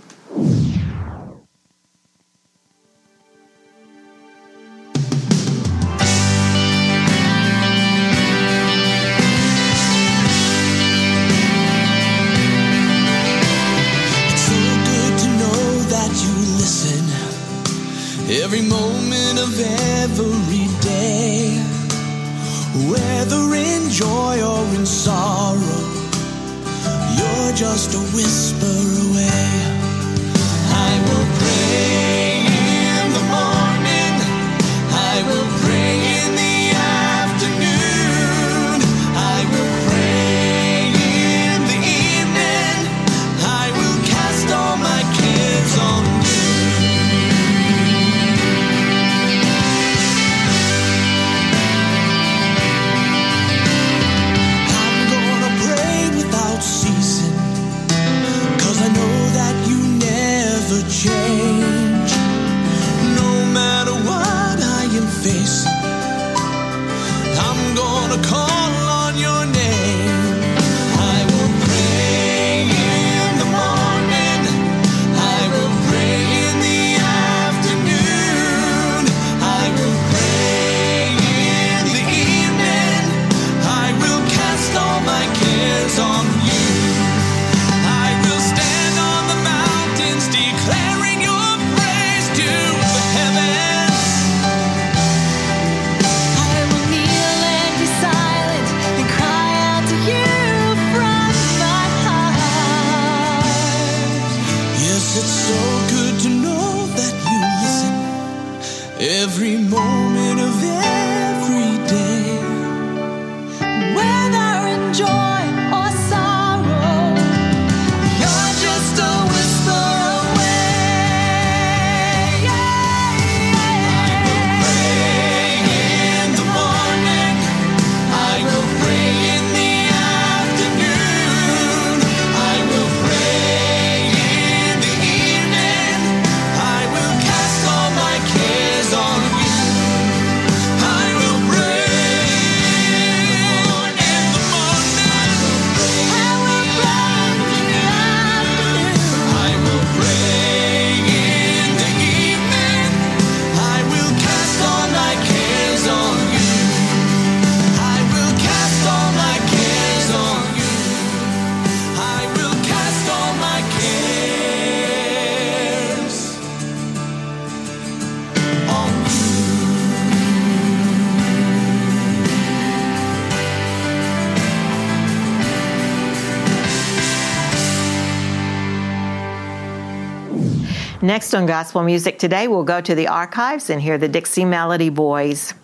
Next 181.08 181.32
on 181.32 181.46
Gospel 181.46 181.82
Music 181.84 182.18
Today, 182.18 182.48
we'll 182.48 182.64
go 182.64 182.82
to 182.82 182.94
the 182.94 183.08
archives 183.08 183.70
and 183.70 183.80
hear 183.80 183.96
the 183.96 184.08
Dixie 184.08 184.44
Melody 184.44 184.90
Boys. 184.90 185.54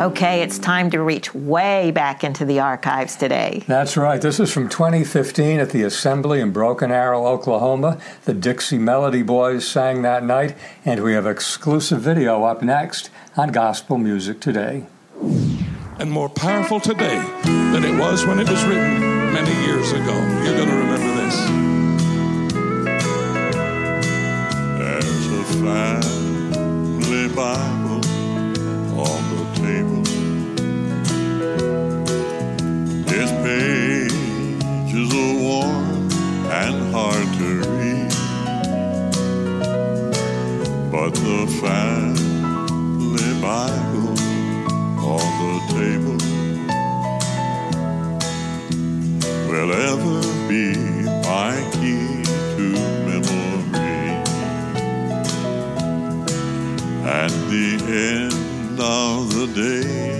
Okay, 0.00 0.40
it's 0.40 0.60
time 0.60 0.88
to 0.92 1.02
reach 1.02 1.34
way 1.34 1.90
back 1.90 2.22
into 2.22 2.44
the 2.44 2.60
archives 2.60 3.16
today. 3.16 3.64
That's 3.66 3.96
right. 3.96 4.22
This 4.22 4.38
is 4.38 4.52
from 4.52 4.68
2015 4.68 5.58
at 5.58 5.70
the 5.70 5.82
Assembly 5.82 6.40
in 6.40 6.52
Broken 6.52 6.92
Arrow, 6.92 7.26
Oklahoma. 7.26 7.98
The 8.24 8.34
Dixie 8.34 8.78
Melody 8.78 9.22
Boys 9.22 9.66
sang 9.66 10.02
that 10.02 10.22
night, 10.22 10.54
and 10.84 11.02
we 11.02 11.14
have 11.14 11.26
exclusive 11.26 12.02
video 12.02 12.44
up 12.44 12.62
next 12.62 13.10
on 13.36 13.50
Gospel 13.50 13.98
Music 13.98 14.38
Today. 14.38 14.86
and 15.98 16.12
more 16.12 16.28
powerful 16.28 16.78
today 16.78 17.18
than 17.42 17.84
it 17.84 17.98
was 17.98 18.24
when 18.26 18.38
it 18.38 18.48
was 18.48 18.64
written 18.64 19.00
many 19.32 19.52
years 19.66 19.90
ago. 19.90 20.14
You're 20.44 20.56
going 20.56 20.68
to 20.68 20.76
remember 20.76 21.22
this. 21.22 21.65
Bible 27.36 28.00
on 28.98 29.20
the 29.30 29.42
table. 29.60 30.04
Its 33.06 33.32
pages 33.44 35.08
are 35.12 35.34
worn 35.44 36.10
and 36.50 36.76
hard 36.94 37.28
to 37.36 37.48
read. 37.76 38.12
But 40.90 41.12
the 41.14 41.40
family 41.60 43.32
Bible 43.42 44.16
on 45.14 45.28
the 45.42 45.54
table 45.76 46.20
will 49.50 49.72
ever 49.90 50.20
be 50.48 50.64
my 51.28 51.52
key 51.74 52.05
end 57.88 58.80
of 58.80 59.32
the 59.34 59.46
day. 59.54 60.15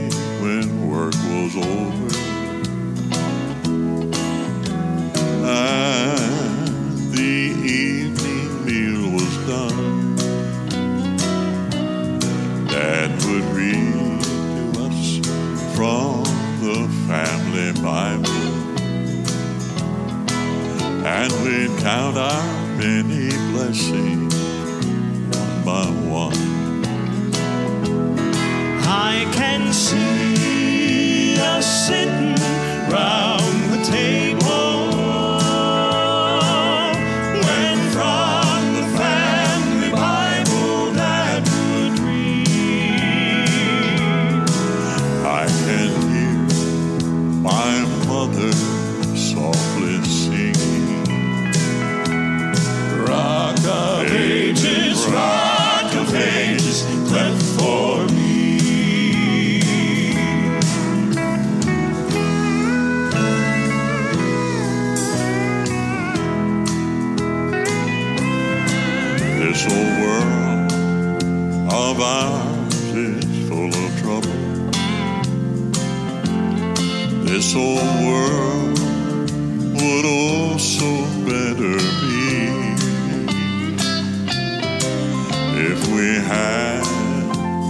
If 85.58 85.88
we 85.88 86.16
had 86.16 86.84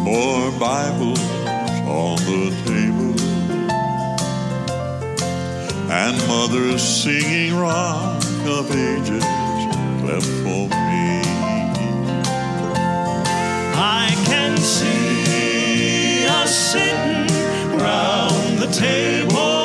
more 0.03 0.51
Bibles 0.59 1.20
on 1.87 2.16
the 2.27 2.51
table 2.66 3.14
and 5.92 6.16
mothers 6.27 6.83
singing 6.83 7.57
Rock 7.57 8.22
of 8.44 8.70
Ages 8.72 9.25
cleft 10.01 10.27
for 10.42 10.68
me. 10.68 11.22
I 13.79 14.12
can 14.25 14.57
see 14.57 16.27
us 16.27 16.72
sitting 16.72 17.79
round 17.79 18.59
the 18.59 18.66
table 18.72 19.55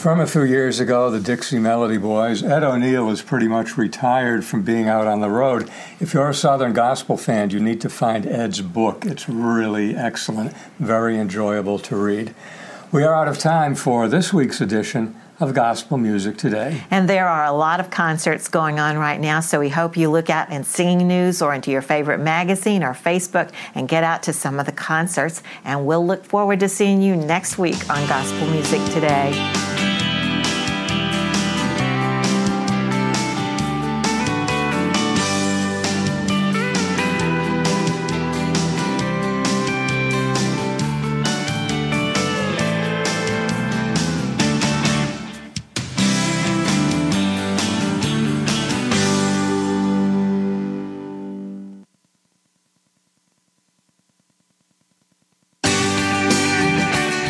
From 0.00 0.18
a 0.18 0.26
few 0.26 0.44
years 0.44 0.80
ago, 0.80 1.10
the 1.10 1.20
Dixie 1.20 1.58
Melody 1.58 1.98
Boys, 1.98 2.42
Ed 2.42 2.62
O'Neal 2.62 3.10
is 3.10 3.20
pretty 3.20 3.46
much 3.46 3.76
retired 3.76 4.46
from 4.46 4.62
being 4.62 4.88
out 4.88 5.06
on 5.06 5.20
the 5.20 5.28
road. 5.28 5.70
If 6.00 6.14
you're 6.14 6.30
a 6.30 6.34
Southern 6.34 6.72
Gospel 6.72 7.18
fan, 7.18 7.50
you 7.50 7.60
need 7.60 7.82
to 7.82 7.90
find 7.90 8.24
Ed's 8.24 8.62
book. 8.62 9.04
It's 9.04 9.28
really 9.28 9.94
excellent, 9.94 10.54
very 10.78 11.18
enjoyable 11.18 11.78
to 11.80 11.96
read. 11.96 12.34
We 12.90 13.02
are 13.02 13.14
out 13.14 13.28
of 13.28 13.36
time 13.36 13.74
for 13.74 14.08
this 14.08 14.32
week's 14.32 14.62
edition 14.62 15.20
of 15.38 15.52
Gospel 15.52 15.98
Music 15.98 16.38
Today. 16.38 16.82
And 16.90 17.06
there 17.06 17.28
are 17.28 17.44
a 17.44 17.52
lot 17.52 17.78
of 17.78 17.90
concerts 17.90 18.48
going 18.48 18.80
on 18.80 18.96
right 18.96 19.20
now, 19.20 19.40
so 19.40 19.60
we 19.60 19.68
hope 19.68 19.98
you 19.98 20.08
look 20.08 20.30
out 20.30 20.48
in 20.48 20.64
Singing 20.64 21.08
News 21.08 21.42
or 21.42 21.52
into 21.52 21.70
your 21.70 21.82
favorite 21.82 22.20
magazine 22.20 22.82
or 22.82 22.94
Facebook 22.94 23.52
and 23.74 23.86
get 23.86 24.02
out 24.02 24.22
to 24.22 24.32
some 24.32 24.58
of 24.58 24.64
the 24.64 24.72
concerts. 24.72 25.42
And 25.62 25.84
we'll 25.84 26.06
look 26.06 26.24
forward 26.24 26.60
to 26.60 26.70
seeing 26.70 27.02
you 27.02 27.16
next 27.16 27.58
week 27.58 27.90
on 27.90 28.08
Gospel 28.08 28.46
Music 28.46 28.82
Today. 28.94 29.79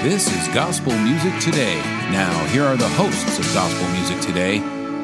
This 0.02 0.34
is 0.34 0.48
Gospel 0.54 0.94
Music 0.96 1.38
Today. 1.40 1.76
Now, 2.10 2.32
here 2.46 2.64
are 2.64 2.78
the 2.78 2.88
hosts 2.88 3.38
of 3.38 3.44
Gospel 3.52 3.86
Music 3.90 4.18
Today, 4.22 4.60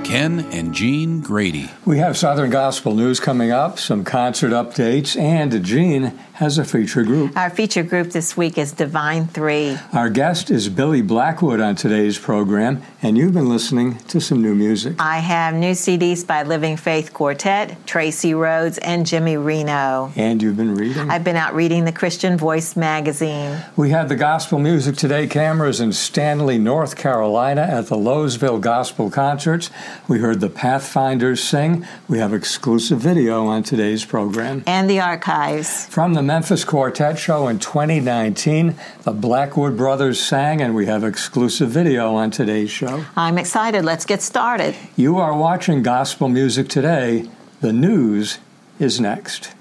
Ken 0.07 0.47
and 0.53 0.73
Jean 0.73 1.21
Grady. 1.21 1.69
We 1.85 1.99
have 1.99 2.17
Southern 2.17 2.49
Gospel 2.51 2.95
news 2.95 3.19
coming 3.19 3.51
up, 3.51 3.81
some 3.81 4.05
concert 4.05 4.53
updates, 4.53 5.21
and 5.21 5.65
Jean 5.65 6.17
has 6.35 6.59
a 6.59 6.65
feature 6.65 7.03
group. 7.03 7.37
Our 7.37 7.51
feature 7.51 7.83
group 7.83 8.11
this 8.11 8.37
week 8.37 8.57
is 8.57 8.71
Divine 8.71 9.27
Three. 9.27 9.77
Our 9.93 10.09
guest 10.09 10.49
is 10.49 10.69
Billy 10.69 11.03
Blackwood 11.03 11.61
on 11.61 11.75
today's 11.75 12.19
program, 12.19 12.83
and 13.03 13.19
you've 13.19 13.33
been 13.33 13.49
listening 13.49 13.99
to 14.09 14.21
some 14.21 14.43
new 14.43 14.55
music. 14.55 14.95
I 15.01 15.19
have 15.19 15.55
new 15.55 15.73
CDs 15.73 16.25
by 16.25 16.45
Living 16.45 16.77
Faith 16.77 17.13
Quartet, 17.13 17.85
Tracy 17.87 18.33
Rhodes, 18.33 18.79
and 18.79 19.07
Jimmy 19.07 19.37
Reno. 19.37 20.13
And 20.15 20.41
you've 20.41 20.59
been 20.59 20.77
reading. 20.77 21.11
I've 21.11 21.25
been 21.25 21.37
out 21.37 21.55
reading 21.55 21.85
the 21.85 21.93
Christian 21.93 22.37
Voice 22.37 22.77
magazine. 22.77 23.59
We 23.75 23.91
had 23.91 24.09
the 24.09 24.17
Gospel 24.17 24.61
Music 24.61 24.95
Today 24.97 25.27
cameras 25.27 25.81
in 25.81 25.93
Stanley, 25.93 26.59
North 26.59 26.97
Carolina 26.97 27.63
at 27.63 27.87
the 27.87 27.97
Lowesville 27.97 28.61
Gospel 28.61 29.11
Concerts. 29.11 29.71
We 30.09 30.19
heard 30.19 30.41
the 30.41 30.49
Pathfinders 30.49 31.43
sing. 31.43 31.87
We 32.09 32.19
have 32.19 32.33
exclusive 32.33 33.01
video 33.01 33.47
on 33.47 33.63
today's 33.63 34.05
program. 34.05 34.63
And 34.67 34.89
the 34.89 35.01
archives. 35.01 35.87
From 35.87 36.15
the 36.15 36.23
Memphis 36.23 36.65
Quartet 36.65 37.19
Show 37.19 37.49
in 37.49 37.59
2019, 37.59 38.77
the 39.03 39.13
Blackwood 39.13 39.77
Brothers 39.77 40.21
sang, 40.21 40.61
and 40.61 40.75
we 40.75 40.87
have 40.87 41.03
exclusive 41.03 41.71
video 41.71 42.15
on 42.15 42.31
today's 42.31 42.71
show. 42.71 43.05
I'm 43.17 43.39
excited. 43.39 43.85
Let's 43.85 44.05
get 44.05 44.23
started. 44.23 44.77
You 44.97 45.19
are 45.19 45.37
watching 45.37 45.83
Gospel 45.83 46.29
Music 46.29 46.69
Today. 46.69 47.29
The 47.61 47.73
news 47.73 48.39
is 48.79 49.01
next. 49.01 49.56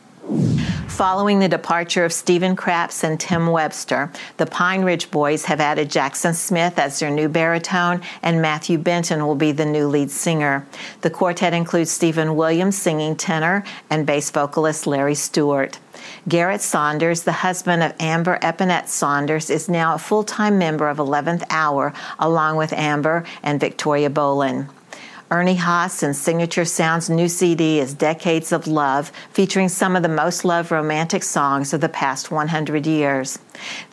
Following 0.95 1.39
the 1.39 1.49
departure 1.49 2.05
of 2.05 2.13
Stephen 2.13 2.55
Krapps 2.55 3.03
and 3.03 3.19
Tim 3.19 3.47
Webster, 3.47 4.11
the 4.37 4.45
Pine 4.45 4.83
Ridge 4.83 5.11
Boys 5.11 5.45
have 5.45 5.59
added 5.59 5.91
Jackson 5.91 6.33
Smith 6.33 6.79
as 6.79 6.99
their 6.99 7.11
new 7.11 7.27
baritone, 7.27 8.01
and 8.23 8.41
Matthew 8.41 8.77
Benton 8.77 9.27
will 9.27 9.35
be 9.35 9.51
the 9.51 9.65
new 9.65 9.87
lead 9.87 10.09
singer. 10.09 10.65
The 11.01 11.09
quartet 11.09 11.53
includes 11.53 11.91
Stephen 11.91 12.35
Williams 12.35 12.77
singing 12.77 13.17
tenor 13.17 13.65
and 13.89 14.05
bass 14.05 14.31
vocalist 14.31 14.87
Larry 14.87 15.15
Stewart. 15.15 15.79
Garrett 16.27 16.61
Saunders, 16.61 17.23
the 17.23 17.31
husband 17.43 17.83
of 17.83 17.93
Amber 17.99 18.39
Eppinette 18.41 18.89
Saunders, 18.89 19.49
is 19.49 19.67
now 19.67 19.95
a 19.95 19.99
full 19.99 20.23
time 20.23 20.57
member 20.57 20.87
of 20.87 20.97
11th 20.97 21.43
Hour, 21.49 21.93
along 22.17 22.55
with 22.55 22.73
Amber 22.73 23.25
and 23.43 23.59
Victoria 23.59 24.09
Bolin. 24.09 24.69
Ernie 25.31 25.57
Haase 25.57 26.03
and 26.03 26.15
Signature 26.15 26.65
Sound's 26.65 27.09
new 27.09 27.27
CD 27.27 27.79
is 27.79 27.95
Decades 27.95 28.51
of 28.51 28.67
Love, 28.67 29.11
featuring 29.31 29.69
some 29.69 29.95
of 29.95 30.03
the 30.03 30.07
most 30.09 30.45
loved 30.45 30.69
romantic 30.69 31.23
songs 31.23 31.73
of 31.73 31.81
the 31.81 31.89
past 31.89 32.29
100 32.29 32.85
years. 32.85 33.39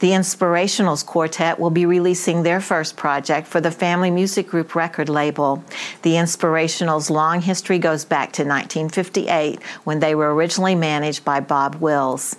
The 0.00 0.10
Inspirationals 0.10 1.06
Quartet 1.06 1.58
will 1.58 1.70
be 1.70 1.86
releasing 1.86 2.42
their 2.42 2.60
first 2.60 2.98
project 2.98 3.46
for 3.46 3.62
the 3.62 3.70
Family 3.70 4.10
Music 4.10 4.46
Group 4.46 4.74
record 4.74 5.08
label. 5.08 5.64
The 6.02 6.16
Inspirationals' 6.16 7.08
long 7.08 7.40
history 7.40 7.78
goes 7.78 8.04
back 8.04 8.32
to 8.32 8.42
1958 8.42 9.62
when 9.84 10.00
they 10.00 10.14
were 10.14 10.34
originally 10.34 10.74
managed 10.74 11.24
by 11.24 11.40
Bob 11.40 11.76
Wills. 11.76 12.36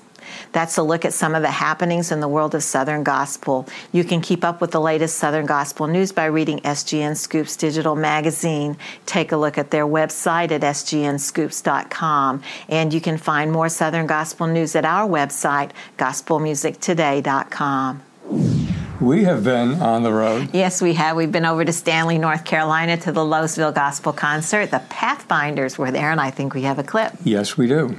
That's 0.54 0.78
a 0.78 0.84
look 0.84 1.04
at 1.04 1.14
some 1.14 1.36
of 1.36 1.42
the 1.42 1.52
happenings 1.52 2.12
in 2.12 2.20
the 2.20 2.28
world 2.28 2.56
of 2.56 2.64
Southern 2.64 3.04
Gospel. 3.04 3.68
You 3.92 4.04
can 4.04 4.22
keep 4.22 4.46
up 4.46 4.62
with 4.62 4.72
the 4.72 4.80
latest 4.80 5.18
Southern 5.18 5.46
Gospel 5.46 5.88
news 5.88 6.12
by 6.12 6.26
reading 6.26 6.60
SGN 6.62 7.18
Scoops 7.18 7.58
Digital 7.58 7.96
Magazine. 7.96 8.78
Take 9.06 9.32
a 9.32 9.38
look 9.38 9.58
at 9.58 9.72
their 9.72 9.86
website 9.86 10.52
at 10.52 10.62
sgnscoops.com. 10.62 12.44
And 12.70 12.94
you 12.94 13.02
can 13.02 13.18
find 13.18 13.52
more 13.52 13.68
Southern 13.68 14.08
Gospel 14.08 14.48
news 14.48 14.76
at 14.76 14.86
our 14.86 15.10
website, 15.10 15.72
gospelmusictoday.com. 15.98 18.04
We 19.02 19.24
have 19.24 19.44
been 19.44 19.82
on 19.82 20.04
the 20.04 20.14
road. 20.14 20.52
Yes, 20.54 20.82
we 20.82 20.94
have. 20.94 21.18
We've 21.18 21.32
been 21.32 21.46
over 21.46 21.66
to 21.66 21.74
Stanley, 21.74 22.20
North 22.20 22.46
Carolina 22.46 22.96
to 22.98 23.12
the 23.12 23.22
Lowesville 23.22 23.74
Gospel 23.74 24.14
Concert. 24.14 24.72
The 24.72 24.82
Pathfinders 24.90 25.78
were 25.78 25.92
there, 25.92 26.12
and 26.12 26.22
I 26.22 26.30
think 26.30 26.54
we 26.54 26.62
have 26.62 26.80
a 26.80 26.84
clip. 26.84 27.12
Yes, 27.24 27.58
we 27.58 27.68
do. 27.68 27.98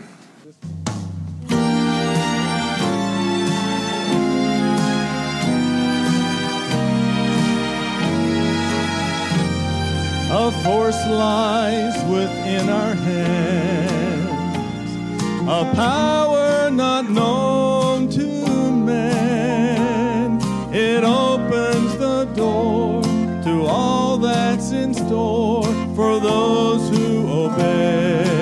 A 10.36 10.50
force 10.64 11.06
lies 11.06 11.94
within 12.06 12.68
our 12.68 12.92
hands, 12.92 14.30
a 15.42 15.72
power 15.76 16.70
not 16.70 17.08
known 17.08 18.08
to 18.08 18.72
man. 18.72 20.40
It 20.74 21.04
opens 21.04 21.96
the 21.98 22.24
door 22.34 23.00
to 23.44 23.64
all 23.64 24.18
that's 24.18 24.72
in 24.72 24.92
store 24.92 25.62
for 25.94 26.18
those 26.18 26.88
who 26.90 27.28
obey. 27.30 28.33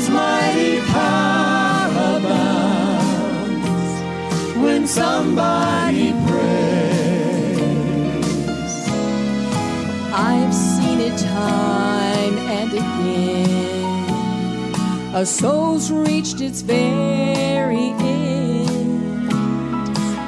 His 0.00 0.08
mighty 0.08 0.80
power 0.80 2.16
abounds 2.16 3.92
when 4.56 4.86
somebody 4.86 6.12
prays. 6.26 6.48
I've 10.10 10.54
seen 10.54 11.00
it 11.00 11.18
time 11.18 12.38
and 12.38 12.72
again. 12.72 14.06
A 15.14 15.26
soul's 15.26 15.92
reached 15.92 16.40
its 16.40 16.62
very 16.62 17.92
end. 18.00 19.20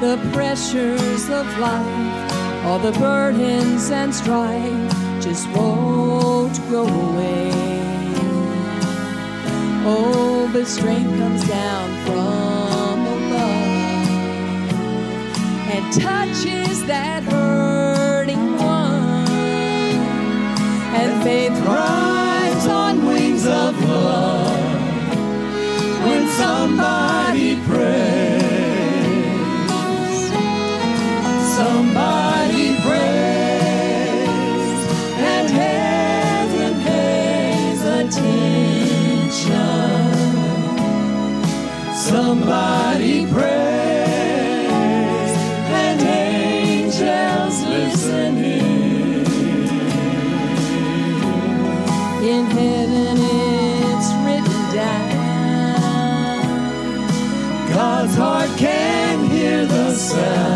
The 0.03 0.19
pressures 0.33 1.29
of 1.29 1.47
life, 1.57 2.31
all 2.65 2.77
the 2.77 2.91
burdens 2.99 3.89
and 3.89 4.13
strife 4.13 4.93
just 5.19 5.49
won't 5.49 6.59
go 6.69 6.85
away. 6.85 7.82
Oh, 9.85 10.49
but 10.53 10.65
strength 10.65 11.09
comes 11.19 11.47
down 11.47 11.89
from 12.05 13.01
above 13.01 13.83
and 15.73 15.93
touches 15.93 16.85
that 16.85 17.23
hurting 17.23 18.57
one. 18.57 19.27
And 20.95 21.23
faith 21.23 21.59
rides 21.67 22.67
on 22.67 23.05
wings 23.05 23.45
of 23.45 23.73
love 23.89 24.87
when 26.05 26.29
somebody 26.29 27.57
prays. 27.67 28.33
Somebody 31.57 31.92
Somebody 42.13 43.25
prays 43.25 43.73
and 45.81 45.99
angels 45.99 47.63
listening. 47.63 49.25
In 52.21 52.45
heaven 52.45 53.17
it's 53.17 54.09
written 54.23 54.61
down. 54.75 55.71
God's 57.73 58.15
heart 58.15 58.51
can 58.59 59.25
hear 59.31 59.65
the 59.65 59.95
sound. 59.95 60.52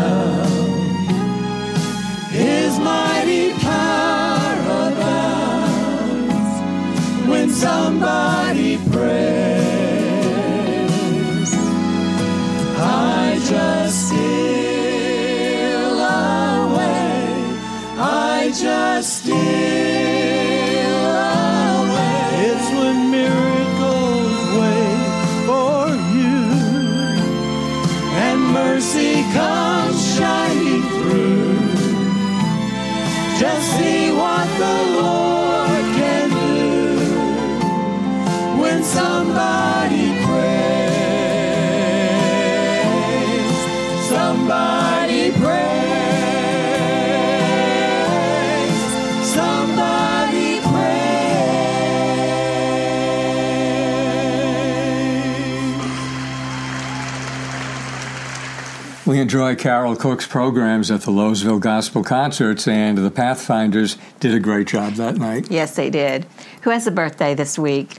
Enjoy 59.28 59.54
Carol 59.54 59.94
Cook's 59.94 60.26
programs 60.26 60.90
at 60.90 61.02
the 61.02 61.10
Lowesville 61.10 61.60
Gospel 61.60 62.02
Concerts, 62.02 62.66
and 62.66 62.96
the 62.96 63.10
Pathfinders 63.10 63.98
did 64.20 64.32
a 64.32 64.40
great 64.40 64.68
job 64.68 64.94
that 64.94 65.18
night. 65.18 65.50
Yes, 65.50 65.76
they 65.76 65.90
did. 65.90 66.24
Who 66.62 66.70
has 66.70 66.86
a 66.86 66.90
birthday 66.90 67.34
this 67.34 67.58
week? 67.58 67.98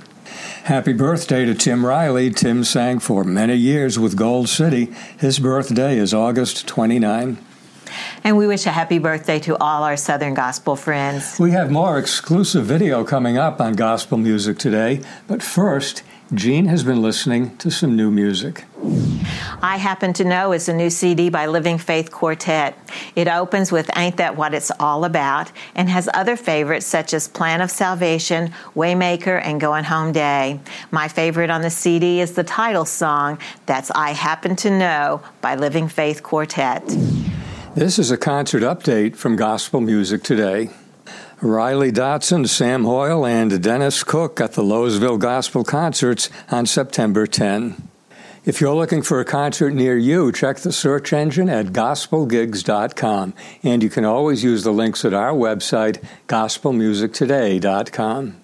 Happy 0.63 0.91
birthday 0.91 1.45
to 1.45 1.53
Tim 1.53 1.85
Riley. 1.85 2.31
Tim 2.31 2.63
sang 2.63 2.97
for 2.97 3.23
many 3.23 3.53
years 3.53 3.99
with 3.99 4.17
Gold 4.17 4.49
City. 4.49 4.91
His 5.19 5.37
birthday 5.37 5.99
is 5.99 6.15
August 6.15 6.67
29. 6.67 7.37
And 8.23 8.35
we 8.35 8.47
wish 8.47 8.65
a 8.65 8.71
happy 8.71 8.97
birthday 8.97 9.37
to 9.41 9.55
all 9.57 9.83
our 9.83 9.97
Southern 9.97 10.33
Gospel 10.33 10.75
friends. 10.75 11.37
We 11.39 11.51
have 11.51 11.69
more 11.69 11.99
exclusive 11.99 12.65
video 12.65 13.03
coming 13.03 13.37
up 13.37 13.61
on 13.61 13.73
gospel 13.73 14.17
music 14.17 14.57
today, 14.57 15.01
but 15.27 15.43
first, 15.43 16.01
Jean 16.33 16.65
has 16.65 16.83
been 16.83 17.03
listening 17.03 17.55
to 17.57 17.69
some 17.69 17.95
new 17.95 18.09
music. 18.09 18.65
I 19.61 19.75
Happen 19.75 20.13
to 20.13 20.23
Know 20.23 20.53
is 20.53 20.69
a 20.69 20.73
new 20.73 20.89
CD 20.89 21.29
by 21.29 21.45
Living 21.45 21.77
Faith 21.77 22.11
Quartet. 22.11 22.77
It 23.13 23.27
opens 23.27 23.73
with 23.73 23.89
Ain't 23.97 24.15
That 24.15 24.37
What 24.37 24.53
It's 24.53 24.71
All 24.79 25.03
About 25.03 25.51
and 25.75 25.89
has 25.89 26.07
other 26.13 26.37
favorites 26.37 26.85
such 26.85 27.13
as 27.13 27.27
Plan 27.27 27.59
of 27.59 27.69
Salvation, 27.69 28.53
Waymaker, 28.73 29.41
and 29.43 29.59
Going 29.59 29.83
Home 29.83 30.13
Day. 30.13 30.61
My 30.91 31.09
favorite 31.09 31.49
on 31.49 31.61
the 31.61 31.69
CD 31.69 32.21
is 32.21 32.35
the 32.35 32.43
title 32.45 32.85
song, 32.85 33.37
that's 33.65 33.91
I 33.91 34.11
Happen 34.11 34.55
to 34.57 34.69
Know 34.69 35.21
by 35.41 35.55
Living 35.55 35.89
Faith 35.89 36.23
Quartet. 36.23 36.85
This 37.75 37.99
is 37.99 38.11
a 38.11 38.17
concert 38.17 38.63
update 38.63 39.17
from 39.17 39.35
Gospel 39.35 39.81
Music 39.81 40.23
Today. 40.23 40.69
Riley 41.41 41.91
Dotson, 41.91 42.47
Sam 42.47 42.85
Hoyle, 42.85 43.25
and 43.25 43.61
Dennis 43.61 44.03
Cook 44.05 44.39
at 44.39 44.53
the 44.53 44.63
Lowesville 44.63 45.19
Gospel 45.19 45.65
Concerts 45.65 46.29
on 46.49 46.65
September 46.65 47.27
10. 47.27 47.88
If 48.49 48.59
you're 48.59 48.73
looking 48.73 49.03
for 49.03 49.19
a 49.19 49.25
concert 49.25 49.75
near 49.75 49.95
you, 49.95 50.31
check 50.31 50.57
the 50.57 50.71
search 50.71 51.13
engine 51.13 51.49
at 51.49 51.67
gospelgigs.com. 51.67 53.35
And 53.61 53.83
you 53.83 53.91
can 53.91 54.05
always 54.05 54.43
use 54.43 54.63
the 54.63 54.73
links 54.73 55.05
at 55.05 55.13
our 55.13 55.33
website, 55.33 56.03
gospelmusictoday.com. 56.25 58.41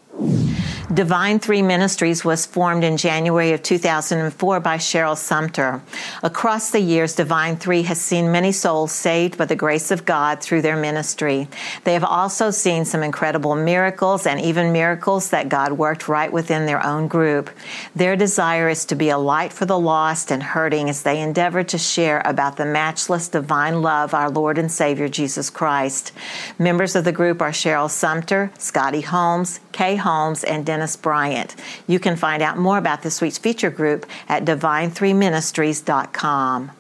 Divine 0.94 1.40
Three 1.40 1.64
Ministries 1.64 2.24
was 2.24 2.46
formed 2.46 2.84
in 2.84 2.96
January 2.96 3.52
of 3.54 3.64
2004 3.64 4.60
by 4.60 4.78
Cheryl 4.78 5.18
Sumter. 5.18 5.82
Across 6.22 6.72
the 6.72 6.80
years, 6.80 7.16
Divine 7.16 7.58
Three 7.58 7.82
has 7.82 8.00
seen 8.00 8.32
many 8.32 8.52
souls 8.52 8.92
saved 8.92 9.36
by 9.38 9.46
the 9.46 9.56
grace 9.56 9.90
of 9.90 10.06
God 10.06 10.42
through 10.42 10.62
their 10.62 10.78
ministry. 10.78 11.48
They 11.84 11.94
have 11.94 12.04
also 12.04 12.52
seen 12.52 12.86
some 12.86 13.02
incredible 13.02 13.56
miracles 13.56 14.28
and 14.28 14.40
even 14.40 14.72
miracles 14.72 15.32
that 15.32 15.50
God 15.50 15.74
worked 15.74 16.08
right 16.08 16.32
within 16.32 16.68
their 16.68 16.86
own 16.86 17.08
group. 17.08 17.50
Their 17.96 18.16
desire 18.16 18.70
is 18.70 18.86
to 18.86 18.96
be 18.96 19.10
a 19.10 19.18
light 19.18 19.52
for 19.52 19.66
the 19.66 19.80
lost 19.80 20.32
and 20.32 20.44
hurting 20.44 20.88
as 20.88 21.02
they 21.02 21.20
endeavor 21.20 21.64
to 21.64 21.78
share 21.80 22.22
about 22.24 22.58
the 22.58 22.66
matchless 22.66 23.28
divine 23.28 23.82
love 23.82 24.14
our 24.14 24.30
Lord 24.30 24.60
and 24.60 24.72
Savior 24.72 25.10
Jesus 25.10 25.50
Christ. 25.50 26.12
Members 26.60 26.96
of 26.96 27.06
the 27.06 27.12
group 27.12 27.42
are 27.42 27.52
Cheryl 27.52 27.90
Sumter, 27.90 28.52
Scotty 28.60 29.02
Holmes, 29.02 29.60
Kay 29.76 29.98
Holmes, 29.98 30.46
and 30.46 30.66
Dennis 30.66 30.96
Bryant. 30.96 31.54
You 31.86 32.00
can 32.00 32.16
find 32.16 32.42
out 32.42 32.58
more 32.58 32.78
about 32.78 33.02
this 33.02 33.20
week's 33.20 33.38
feature 33.38 33.70
group 33.70 34.06
at 34.30 34.46
divine3ministries.com. 34.46 36.72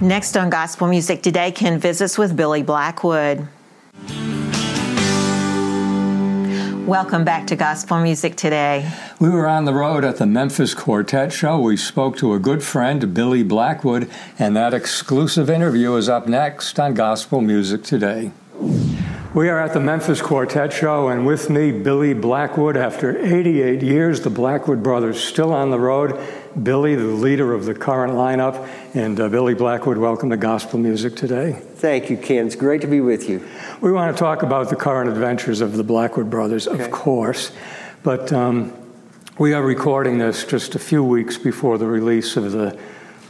Next 0.00 0.36
on 0.36 0.48
Gospel 0.48 0.86
Music 0.86 1.24
Today, 1.24 1.50
Ken 1.50 1.80
visits 1.80 2.16
with 2.16 2.36
Billy 2.36 2.62
Blackwood. 2.62 3.48
Welcome 6.86 7.24
back 7.24 7.48
to 7.48 7.56
Gospel 7.56 7.98
Music 7.98 8.36
Today. 8.36 8.88
We 9.18 9.30
were 9.30 9.48
on 9.48 9.64
the 9.64 9.74
road 9.74 10.04
at 10.04 10.18
the 10.18 10.26
Memphis 10.26 10.72
Quartet 10.72 11.32
Show. 11.32 11.58
We 11.58 11.76
spoke 11.76 12.16
to 12.18 12.34
a 12.34 12.38
good 12.38 12.62
friend, 12.62 13.12
Billy 13.12 13.42
Blackwood, 13.42 14.08
and 14.38 14.54
that 14.54 14.72
exclusive 14.72 15.50
interview 15.50 15.96
is 15.96 16.08
up 16.08 16.28
next 16.28 16.78
on 16.78 16.94
Gospel 16.94 17.40
Music 17.40 17.82
Today. 17.82 18.30
We 19.34 19.48
are 19.48 19.58
at 19.58 19.72
the 19.72 19.80
Memphis 19.80 20.22
Quartet 20.22 20.72
Show, 20.72 21.08
and 21.08 21.26
with 21.26 21.50
me, 21.50 21.72
Billy 21.72 22.14
Blackwood. 22.14 22.76
After 22.76 23.18
88 23.18 23.82
years, 23.82 24.20
the 24.20 24.30
Blackwood 24.30 24.80
brothers 24.80 25.20
still 25.20 25.52
on 25.52 25.70
the 25.72 25.78
road. 25.78 26.20
Billy, 26.62 26.94
the 26.94 27.02
leader 27.02 27.52
of 27.52 27.64
the 27.64 27.74
current 27.74 28.12
lineup, 28.12 28.68
and 28.94 29.18
uh, 29.18 29.28
Billy 29.28 29.54
Blackwood, 29.54 29.98
welcome 29.98 30.30
to 30.30 30.36
Gospel 30.36 30.78
Music 30.78 31.16
today. 31.16 31.60
Thank 31.74 32.10
you, 32.10 32.16
Ken. 32.16 32.46
It's 32.46 32.54
great 32.54 32.80
to 32.82 32.86
be 32.86 33.00
with 33.00 33.28
you. 33.28 33.44
We 33.80 33.90
want 33.90 34.16
to 34.16 34.20
talk 34.20 34.44
about 34.44 34.68
the 34.70 34.76
current 34.76 35.10
adventures 35.10 35.60
of 35.60 35.76
the 35.76 35.82
Blackwood 35.82 36.30
brothers, 36.30 36.68
of 36.68 36.92
course, 36.92 37.50
but 38.04 38.32
um, 38.32 38.72
we 39.36 39.52
are 39.52 39.64
recording 39.64 40.18
this 40.18 40.44
just 40.44 40.76
a 40.76 40.78
few 40.78 41.02
weeks 41.02 41.38
before 41.38 41.76
the 41.76 41.86
release 41.86 42.36
of 42.36 42.52
the 42.52 42.78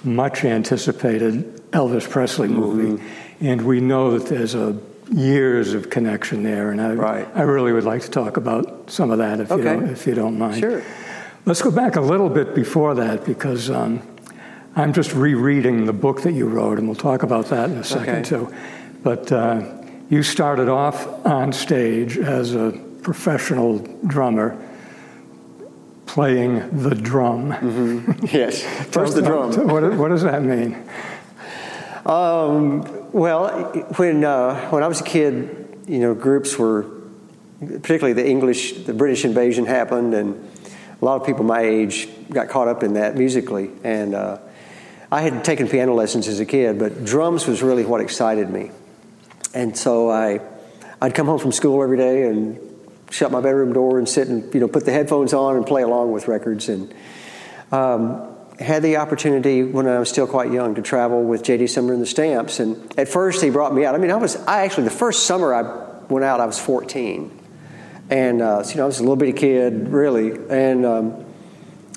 much 0.02 0.44
anticipated 0.44 1.62
Elvis 1.70 2.08
Presley 2.08 2.48
movie, 2.48 3.02
Mm-hmm. 3.02 3.46
and 3.46 3.62
we 3.62 3.80
know 3.80 4.18
that 4.18 4.28
there's 4.28 4.54
a 4.54 4.78
years 5.14 5.74
of 5.74 5.90
connection 5.90 6.42
there, 6.42 6.70
and 6.70 6.80
I, 6.80 6.92
Right. 6.94 7.28
I 7.34 7.42
really 7.42 7.72
would 7.72 7.84
like 7.84 8.02
to 8.02 8.10
talk 8.10 8.36
about 8.36 8.90
some 8.90 9.10
of 9.10 9.18
that 9.18 9.40
if, 9.40 9.50
you, 9.50 9.62
don't, 9.62 9.88
if 9.88 10.06
you 10.06 10.14
don't 10.14 10.38
mind. 10.38 10.58
Sure. 10.60 10.82
Let's 11.46 11.62
go 11.62 11.70
back 11.70 11.96
a 11.96 12.00
little 12.00 12.28
bit 12.28 12.54
before 12.54 12.94
that 12.94 13.24
because 13.24 13.70
um, 13.70 14.02
I'm 14.74 14.92
just 14.92 15.12
rereading 15.14 15.84
the 15.86 15.92
book 15.92 16.22
that 16.22 16.32
you 16.32 16.48
wrote, 16.48 16.78
and 16.78 16.88
we'll 16.88 16.96
talk 16.96 17.22
about 17.22 17.46
that 17.46 17.70
in 17.70 17.78
a 17.78 17.84
second 17.84 18.16
Okay. 18.16 18.22
too. 18.24 18.54
But 19.02 19.30
uh, 19.30 19.62
you 20.08 20.22
started 20.22 20.68
off 20.68 21.06
on 21.26 21.52
stage 21.52 22.18
as 22.18 22.54
a 22.54 22.72
professional 23.02 23.78
drummer 24.06 24.56
playing 26.06 26.82
the 26.82 26.94
drum. 26.94 28.18
Yes. 28.32 28.62
First 28.90 29.14
the 29.14 29.22
drum. 29.22 29.68
What, 29.68 29.94
what 29.94 30.08
does 30.08 30.22
that 30.22 30.42
mean? 30.42 30.76
Um, 32.06 33.03
well, 33.14 33.70
when 33.96 34.24
uh, 34.24 34.70
when 34.70 34.82
I 34.82 34.88
was 34.88 35.00
a 35.00 35.04
kid, 35.04 35.78
you 35.86 36.00
know, 36.00 36.14
groups 36.14 36.58
were, 36.58 36.84
particularly 37.60 38.12
the 38.12 38.28
English, 38.28 38.72
the 38.72 38.92
British 38.92 39.24
invasion 39.24 39.66
happened, 39.66 40.14
and 40.14 40.34
a 41.00 41.04
lot 41.04 41.20
of 41.20 41.24
people 41.24 41.44
my 41.44 41.60
age 41.60 42.08
got 42.28 42.48
caught 42.48 42.66
up 42.66 42.82
in 42.82 42.94
that 42.94 43.14
musically. 43.14 43.70
And 43.84 44.16
uh, 44.16 44.38
I 45.12 45.22
had 45.22 45.44
taken 45.44 45.68
piano 45.68 45.94
lessons 45.94 46.26
as 46.26 46.40
a 46.40 46.44
kid, 46.44 46.80
but 46.80 47.04
drums 47.04 47.46
was 47.46 47.62
really 47.62 47.84
what 47.84 48.00
excited 48.00 48.50
me. 48.50 48.72
And 49.54 49.78
so 49.78 50.10
I, 50.10 50.40
I'd 51.00 51.14
come 51.14 51.28
home 51.28 51.38
from 51.38 51.52
school 51.52 51.84
every 51.84 51.96
day 51.96 52.24
and 52.24 52.58
shut 53.10 53.30
my 53.30 53.40
bedroom 53.40 53.72
door 53.72 54.00
and 54.00 54.08
sit 54.08 54.26
and 54.26 54.52
you 54.52 54.58
know 54.58 54.66
put 54.66 54.84
the 54.84 54.92
headphones 54.92 55.32
on 55.32 55.54
and 55.54 55.64
play 55.64 55.82
along 55.82 56.10
with 56.10 56.26
records 56.26 56.68
and. 56.68 56.92
Um, 57.70 58.33
had 58.58 58.82
the 58.82 58.96
opportunity 58.98 59.62
when 59.62 59.86
I 59.86 59.98
was 59.98 60.08
still 60.08 60.26
quite 60.26 60.52
young 60.52 60.74
to 60.76 60.82
travel 60.82 61.22
with 61.22 61.42
J.D. 61.42 61.66
Sumner 61.66 61.92
and 61.92 62.00
the 62.00 62.06
Stamps, 62.06 62.60
and 62.60 62.98
at 62.98 63.08
first 63.08 63.42
he 63.42 63.50
brought 63.50 63.74
me 63.74 63.84
out. 63.84 63.94
I 63.94 63.98
mean, 63.98 64.10
I 64.10 64.16
was 64.16 64.36
I 64.36 64.64
actually 64.64 64.84
the 64.84 64.90
first 64.90 65.24
summer 65.24 65.54
I 65.54 65.62
went 66.08 66.24
out, 66.24 66.40
I 66.40 66.46
was 66.46 66.58
14, 66.58 67.36
and 68.10 68.42
uh, 68.42 68.62
so, 68.62 68.70
you 68.70 68.76
know 68.76 68.84
I 68.84 68.86
was 68.86 68.98
a 68.98 69.02
little 69.02 69.16
bitty 69.16 69.32
kid, 69.32 69.88
really, 69.88 70.32
and 70.48 70.86
um, 70.86 71.24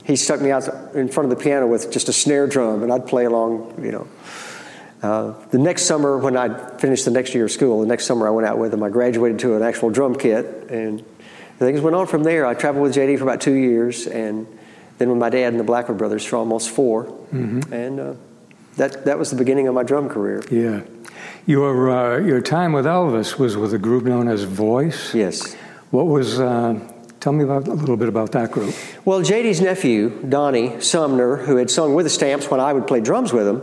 he 0.03 0.15
stuck 0.15 0.41
me 0.41 0.51
out 0.51 0.67
in 0.95 1.09
front 1.09 1.31
of 1.31 1.37
the 1.37 1.43
piano 1.43 1.67
with 1.67 1.91
just 1.91 2.09
a 2.09 2.13
snare 2.13 2.47
drum, 2.47 2.81
and 2.81 2.91
I'd 2.91 3.05
play 3.05 3.25
along, 3.25 3.83
you 3.83 3.91
know. 3.91 4.07
Uh, 5.03 5.33
the 5.49 5.59
next 5.59 5.83
summer, 5.83 6.17
when 6.17 6.35
I 6.35 6.75
finished 6.77 7.05
the 7.05 7.11
next 7.11 7.35
year 7.35 7.45
of 7.45 7.51
school, 7.51 7.81
the 7.81 7.87
next 7.87 8.05
summer 8.05 8.27
I 8.27 8.31
went 8.31 8.47
out 8.47 8.57
with 8.57 8.73
him. 8.73 8.81
I 8.81 8.89
graduated 8.89 9.39
to 9.39 9.55
an 9.55 9.61
actual 9.61 9.91
drum 9.91 10.15
kit, 10.15 10.45
and 10.71 11.05
things 11.59 11.81
went 11.81 11.95
on 11.95 12.07
from 12.07 12.23
there. 12.23 12.47
I 12.47 12.55
traveled 12.55 12.83
with 12.83 12.95
JD 12.95 13.17
for 13.17 13.25
about 13.25 13.41
two 13.41 13.53
years, 13.53 14.07
and 14.07 14.47
then 14.97 15.09
with 15.09 15.17
my 15.19 15.29
dad 15.29 15.47
and 15.53 15.59
the 15.59 15.63
Blackwood 15.63 15.97
brothers 15.97 16.25
for 16.25 16.37
almost 16.37 16.69
4 16.69 17.05
Mhm. 17.33 17.71
and 17.71 17.99
uh, 17.99 18.13
that 18.77 19.05
that 19.05 19.17
was 19.19 19.29
the 19.29 19.35
beginning 19.37 19.67
of 19.67 19.73
my 19.75 19.83
drum 19.83 20.07
career. 20.09 20.41
Yeah. 20.51 20.81
Your, 21.45 21.89
uh, 21.89 22.17
your 22.19 22.41
time 22.41 22.73
with 22.73 22.85
Elvis 22.85 23.39
was 23.39 23.55
with 23.57 23.73
a 23.73 23.77
group 23.77 24.03
known 24.03 24.27
as 24.27 24.43
Voice. 24.43 25.13
Yes. 25.15 25.55
What 25.91 26.07
was, 26.07 26.39
uh, 26.39 26.75
tell 27.21 27.31
me 27.33 27.43
about, 27.43 27.67
a 27.67 27.73
little 27.73 27.95
bit 27.97 28.09
about 28.09 28.33
that 28.33 28.51
group. 28.51 28.73
Well, 29.05 29.21
JD's 29.21 29.61
nephew, 29.61 30.09
Donnie 30.27 30.79
Sumner, 30.81 31.37
who 31.37 31.55
had 31.55 31.69
sung 31.71 31.95
with 31.95 32.05
the 32.05 32.09
Stamps 32.09 32.51
when 32.51 32.59
I 32.59 32.73
would 32.73 32.85
play 32.85 32.99
drums 32.99 33.31
with 33.31 33.47
him, 33.47 33.61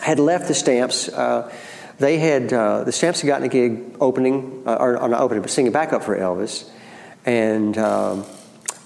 had 0.00 0.18
left 0.20 0.46
the 0.48 0.54
Stamps. 0.54 1.08
Uh, 1.08 1.50
they 1.98 2.18
had, 2.18 2.52
uh, 2.52 2.84
the 2.84 2.92
Stamps 2.92 3.20
had 3.20 3.26
gotten 3.26 3.44
a 3.44 3.48
gig 3.48 3.96
opening, 4.00 4.62
uh, 4.64 4.76
or, 4.78 4.96
or 4.96 5.08
not 5.08 5.20
opening, 5.20 5.42
but 5.42 5.50
singing 5.50 5.72
backup 5.72 6.04
for 6.04 6.16
Elvis. 6.16 6.64
And 7.26 7.76
um, 7.76 8.24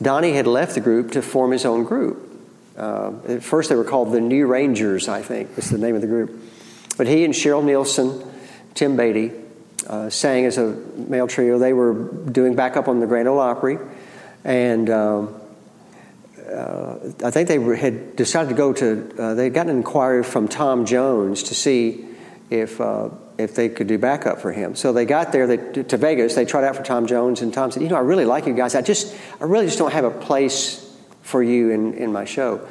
Donnie 0.02 0.32
had 0.32 0.46
left 0.46 0.74
the 0.74 0.80
group 0.80 1.12
to 1.12 1.22
form 1.22 1.52
his 1.52 1.64
own 1.64 1.84
group. 1.84 2.28
Uh, 2.76 3.12
at 3.28 3.42
first, 3.42 3.68
they 3.68 3.76
were 3.76 3.84
called 3.84 4.12
the 4.12 4.20
New 4.20 4.46
Rangers, 4.46 5.08
I 5.08 5.22
think, 5.22 5.54
was 5.56 5.70
the 5.70 5.78
name 5.78 5.94
of 5.94 6.00
the 6.00 6.06
group. 6.06 6.42
But 6.96 7.06
he 7.06 7.24
and 7.24 7.34
Sherrill 7.34 7.62
Nielsen, 7.62 8.22
Tim 8.74 8.96
Baty, 8.96 9.32
uh, 9.86 10.10
sang 10.10 10.46
as 10.46 10.58
a 10.58 10.74
male 10.96 11.26
trio. 11.26 11.58
They 11.58 11.72
were 11.72 11.94
doing 11.94 12.54
backup 12.54 12.88
on 12.88 13.00
the 13.00 13.06
Grand 13.06 13.28
Ole 13.28 13.40
Opry, 13.40 13.78
and 14.44 14.88
um, 14.88 15.40
uh, 16.50 16.96
I 17.24 17.30
think 17.30 17.48
they 17.48 17.58
had 17.76 18.16
decided 18.16 18.50
to 18.50 18.54
go 18.54 18.72
to. 18.72 19.14
Uh, 19.18 19.34
they 19.34 19.44
had 19.44 19.54
gotten 19.54 19.70
an 19.70 19.76
inquiry 19.78 20.22
from 20.22 20.48
Tom 20.48 20.86
Jones 20.86 21.42
to 21.44 21.54
see 21.54 22.06
if 22.52 22.80
uh, 22.80 23.08
if 23.38 23.54
they 23.54 23.68
could 23.68 23.86
do 23.86 23.98
backup 23.98 24.40
for 24.40 24.52
him. 24.52 24.74
So 24.74 24.92
they 24.92 25.04
got 25.04 25.32
there 25.32 25.46
they, 25.46 25.82
to 25.82 25.96
Vegas. 25.96 26.34
They 26.34 26.44
tried 26.44 26.64
out 26.64 26.76
for 26.76 26.82
Tom 26.82 27.06
Jones, 27.06 27.42
and 27.42 27.52
Tom 27.52 27.70
said, 27.70 27.82
"You 27.82 27.88
know, 27.88 27.96
I 27.96 28.00
really 28.00 28.24
like 28.24 28.46
you 28.46 28.54
guys. 28.54 28.74
I 28.74 28.82
just, 28.82 29.16
I 29.40 29.44
really 29.44 29.66
just 29.66 29.78
don't 29.78 29.92
have 29.92 30.04
a 30.04 30.10
place 30.10 30.96
for 31.22 31.42
you 31.42 31.70
in 31.70 31.94
in 31.94 32.12
my 32.12 32.24
show." 32.24 32.66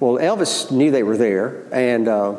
Well, 0.00 0.14
Elvis 0.14 0.70
knew 0.70 0.90
they 0.90 1.02
were 1.02 1.16
there, 1.16 1.66
and. 1.72 2.08
Uh, 2.08 2.36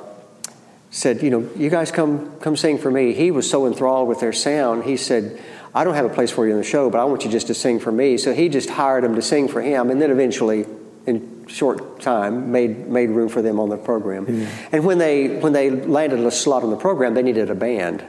said, 0.93 1.23
you 1.23 1.29
know, 1.29 1.49
you 1.55 1.69
guys 1.69 1.89
come 1.89 2.37
come 2.41 2.57
sing 2.57 2.77
for 2.77 2.91
me. 2.91 3.13
He 3.13 3.31
was 3.31 3.49
so 3.49 3.65
enthralled 3.65 4.09
with 4.09 4.19
their 4.19 4.33
sound. 4.33 4.83
He 4.83 4.97
said, 4.97 5.41
I 5.73 5.85
don't 5.85 5.93
have 5.93 6.03
a 6.03 6.13
place 6.13 6.31
for 6.31 6.45
you 6.45 6.51
in 6.51 6.57
the 6.57 6.65
show, 6.65 6.89
but 6.89 6.99
I 6.99 7.05
want 7.05 7.23
you 7.23 7.31
just 7.31 7.47
to 7.47 7.53
sing 7.53 7.79
for 7.79 7.93
me. 7.93 8.17
So 8.17 8.33
he 8.33 8.49
just 8.49 8.69
hired 8.69 9.05
them 9.05 9.15
to 9.15 9.21
sing 9.21 9.47
for 9.47 9.61
him, 9.61 9.89
and 9.89 10.01
then 10.01 10.11
eventually, 10.11 10.65
in 11.05 11.30
short 11.51 11.99
time, 11.99 12.51
made 12.51 12.87
made 12.87 13.09
room 13.09 13.29
for 13.29 13.41
them 13.41 13.59
on 13.59 13.69
the 13.69 13.77
program. 13.77 14.47
And 14.71 14.85
when 14.85 14.97
they 14.97 15.39
when 15.39 15.53
they 15.53 15.69
landed 15.69 16.19
a 16.19 16.31
slot 16.31 16.63
on 16.63 16.69
the 16.69 16.77
program, 16.77 17.13
they 17.13 17.23
needed 17.23 17.49
a 17.49 17.55
band. 17.55 18.03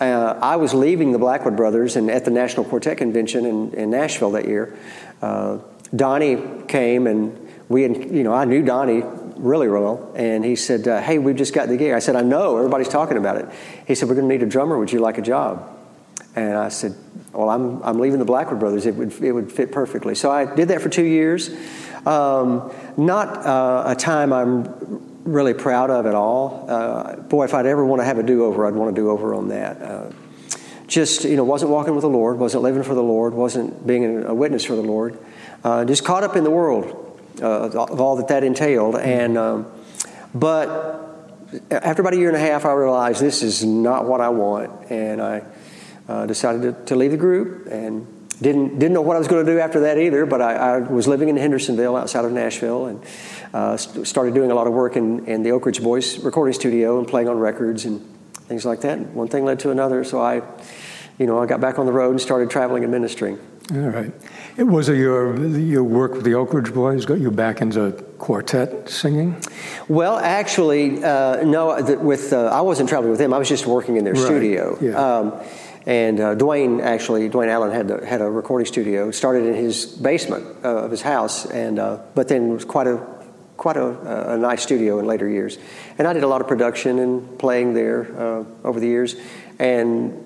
Uh, 0.00 0.38
I 0.42 0.56
was 0.56 0.74
leaving 0.74 1.12
the 1.12 1.18
Blackwood 1.18 1.56
Brothers, 1.56 1.96
and 1.96 2.10
at 2.10 2.24
the 2.26 2.30
National 2.30 2.64
Quartet 2.64 2.98
Convention 2.98 3.46
in, 3.46 3.72
in 3.72 3.90
Nashville 3.90 4.32
that 4.32 4.46
year, 4.46 4.76
uh, 5.22 5.58
Donnie 5.94 6.36
came, 6.68 7.06
and 7.06 7.48
we, 7.70 7.82
you 7.84 8.22
know, 8.22 8.34
I 8.34 8.44
knew 8.44 8.62
Donnie 8.62 9.02
really 9.36 9.68
well, 9.68 10.12
and 10.14 10.44
he 10.44 10.54
said, 10.54 10.86
uh, 10.86 11.00
"Hey, 11.00 11.18
we've 11.18 11.36
just 11.36 11.54
got 11.54 11.68
the 11.68 11.78
gig." 11.78 11.92
I 11.92 12.00
said, 12.00 12.14
"I 12.14 12.22
know. 12.22 12.58
Everybody's 12.58 12.88
talking 12.88 13.16
about 13.16 13.36
it." 13.36 13.46
He 13.86 13.94
said, 13.94 14.08
"We're 14.08 14.16
going 14.16 14.28
to 14.28 14.34
need 14.34 14.42
a 14.42 14.50
drummer. 14.50 14.78
Would 14.78 14.92
you 14.92 15.00
like 15.00 15.16
a 15.16 15.22
job?" 15.22 15.66
And 16.34 16.56
I 16.56 16.68
said, 16.68 16.94
"Well, 17.32 17.48
I'm 17.48 17.82
I'm 17.82 17.98
leaving 17.98 18.18
the 18.18 18.26
Blackwood 18.26 18.60
Brothers. 18.60 18.84
It 18.84 18.96
would 18.96 19.12
it 19.22 19.32
would 19.32 19.50
fit 19.50 19.72
perfectly." 19.72 20.14
So 20.14 20.30
I 20.30 20.44
did 20.44 20.68
that 20.68 20.82
for 20.82 20.90
two 20.90 21.04
years. 21.04 21.50
Um, 22.06 22.72
not 22.96 23.44
uh, 23.44 23.84
a 23.86 23.96
time 23.96 24.32
I'm 24.32 25.24
really 25.24 25.54
proud 25.54 25.90
of 25.90 26.06
at 26.06 26.14
all. 26.14 26.64
Uh, 26.68 27.16
boy, 27.16 27.44
if 27.44 27.52
I'd 27.52 27.66
ever 27.66 27.84
want 27.84 28.00
to 28.00 28.04
have 28.04 28.18
a 28.18 28.22
do-over, 28.22 28.66
I'd 28.66 28.74
want 28.74 28.94
to 28.94 29.00
do-over 29.00 29.34
on 29.34 29.48
that. 29.48 29.82
Uh, 29.82 30.10
just 30.86 31.24
you 31.24 31.36
know, 31.36 31.44
wasn't 31.44 31.72
walking 31.72 31.94
with 31.94 32.02
the 32.02 32.08
Lord, 32.08 32.38
wasn't 32.38 32.62
living 32.62 32.84
for 32.84 32.94
the 32.94 33.02
Lord, 33.02 33.34
wasn't 33.34 33.86
being 33.86 34.22
a 34.22 34.34
witness 34.34 34.64
for 34.64 34.76
the 34.76 34.82
Lord. 34.82 35.18
Uh, 35.64 35.84
just 35.84 36.04
caught 36.04 36.22
up 36.22 36.36
in 36.36 36.44
the 36.44 36.50
world 36.50 37.20
uh, 37.42 37.70
of 37.70 38.00
all 38.00 38.16
that 38.16 38.28
that 38.28 38.44
entailed. 38.44 38.94
And 38.96 39.36
um, 39.36 39.66
but 40.32 41.06
after 41.70 42.02
about 42.02 42.14
a 42.14 42.16
year 42.16 42.28
and 42.28 42.36
a 42.36 42.40
half, 42.40 42.64
I 42.64 42.72
realized 42.72 43.20
this 43.20 43.42
is 43.42 43.64
not 43.64 44.04
what 44.04 44.20
I 44.20 44.28
want, 44.28 44.90
and 44.90 45.20
I 45.20 45.42
uh, 46.08 46.26
decided 46.26 46.62
to, 46.62 46.84
to, 46.86 46.96
leave 46.96 47.10
the 47.10 47.16
group 47.16 47.66
and 47.66 48.06
didn't 48.40 48.78
didn't 48.78 48.92
know 48.92 49.00
what 49.00 49.16
I 49.16 49.18
was 49.18 49.28
going 49.28 49.44
to 49.44 49.52
do 49.52 49.58
after 49.58 49.80
that 49.80 49.98
either. 49.98 50.26
But 50.26 50.42
I, 50.42 50.54
I 50.54 50.78
was 50.78 51.08
living 51.08 51.28
in 51.28 51.36
Hendersonville, 51.36 51.96
outside 51.96 52.24
of 52.24 52.32
Nashville, 52.32 52.86
and 52.86 53.04
uh, 53.54 53.76
st- 53.76 54.06
started 54.06 54.34
doing 54.34 54.50
a 54.50 54.54
lot 54.54 54.66
of 54.66 54.72
work 54.72 54.96
in, 54.96 55.26
in 55.26 55.42
the 55.42 55.50
Oak 55.50 55.66
Ridge 55.66 55.82
Boys 55.82 56.18
recording 56.18 56.54
studio 56.54 56.98
and 56.98 57.08
playing 57.08 57.28
on 57.28 57.38
records 57.38 57.84
and 57.84 58.00
things 58.46 58.64
like 58.64 58.82
that. 58.82 58.98
one 58.98 59.28
thing 59.28 59.44
led 59.44 59.58
to 59.60 59.70
another, 59.70 60.04
so 60.04 60.20
I, 60.20 60.42
you 61.18 61.26
know, 61.26 61.38
I 61.38 61.46
got 61.46 61.60
back 61.60 61.78
on 61.78 61.86
the 61.86 61.92
road 61.92 62.10
and 62.10 62.20
started 62.20 62.50
traveling 62.50 62.84
and 62.84 62.92
ministering. 62.92 63.38
All 63.72 63.78
right. 63.78 64.12
It 64.56 64.62
was 64.62 64.88
it 64.88 64.96
your 64.96 65.36
your 65.58 65.82
work 65.82 66.14
with 66.14 66.24
the 66.24 66.34
Oak 66.34 66.54
Ridge 66.54 66.72
Boys 66.72 67.04
got 67.04 67.18
you 67.18 67.32
back 67.32 67.60
into 67.60 67.92
quartet 68.18 68.88
singing? 68.88 69.42
Well, 69.88 70.16
actually, 70.18 71.02
uh, 71.02 71.42
no. 71.42 71.82
With 72.00 72.32
uh, 72.32 72.46
I 72.46 72.60
wasn't 72.60 72.88
traveling 72.88 73.10
with 73.10 73.18
them. 73.18 73.34
I 73.34 73.38
was 73.38 73.48
just 73.48 73.66
working 73.66 73.96
in 73.96 74.04
their 74.04 74.14
right. 74.14 74.24
studio. 74.24 74.78
Yeah. 74.80 74.94
Um, 74.94 75.32
and 75.86 76.20
uh, 76.20 76.34
Duane 76.34 76.80
actually, 76.80 77.28
Duane 77.28 77.48
Allen 77.48 77.70
had 77.70 77.88
the, 77.88 78.04
had 78.04 78.20
a 78.20 78.28
recording 78.28 78.66
studio. 78.66 79.10
Started 79.10 79.46
in 79.46 79.54
his 79.54 79.86
basement 79.86 80.44
uh, 80.64 80.84
of 80.84 80.90
his 80.90 81.02
house, 81.02 81.46
and 81.46 81.78
uh, 81.78 82.00
but 82.14 82.28
then 82.28 82.50
it 82.50 82.52
was 82.52 82.64
quite 82.64 82.86
a 82.86 83.06
quite 83.56 83.76
a, 83.76 84.32
a, 84.34 84.36
nice 84.36 84.62
studio 84.62 84.98
in 84.98 85.06
later 85.06 85.26
years. 85.28 85.56
And 85.96 86.06
I 86.06 86.12
did 86.12 86.24
a 86.24 86.28
lot 86.28 86.42
of 86.42 86.48
production 86.48 86.98
and 86.98 87.38
playing 87.38 87.72
there 87.72 88.02
uh, 88.20 88.44
over 88.64 88.80
the 88.80 88.86
years. 88.86 89.16
And 89.58 90.22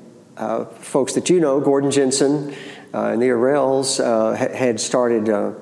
folks 0.81 1.13
that 1.13 1.31
you 1.31 1.39
know, 1.39 1.61
Gordon 1.61 1.93
Jensen 1.93 2.55
uh, 2.93 3.07
and 3.07 3.23
the 3.23 3.27
Arrels 3.27 4.01
uh, 4.01 4.35
had 4.35 4.81
started 4.81 5.29
uh, 5.29 5.53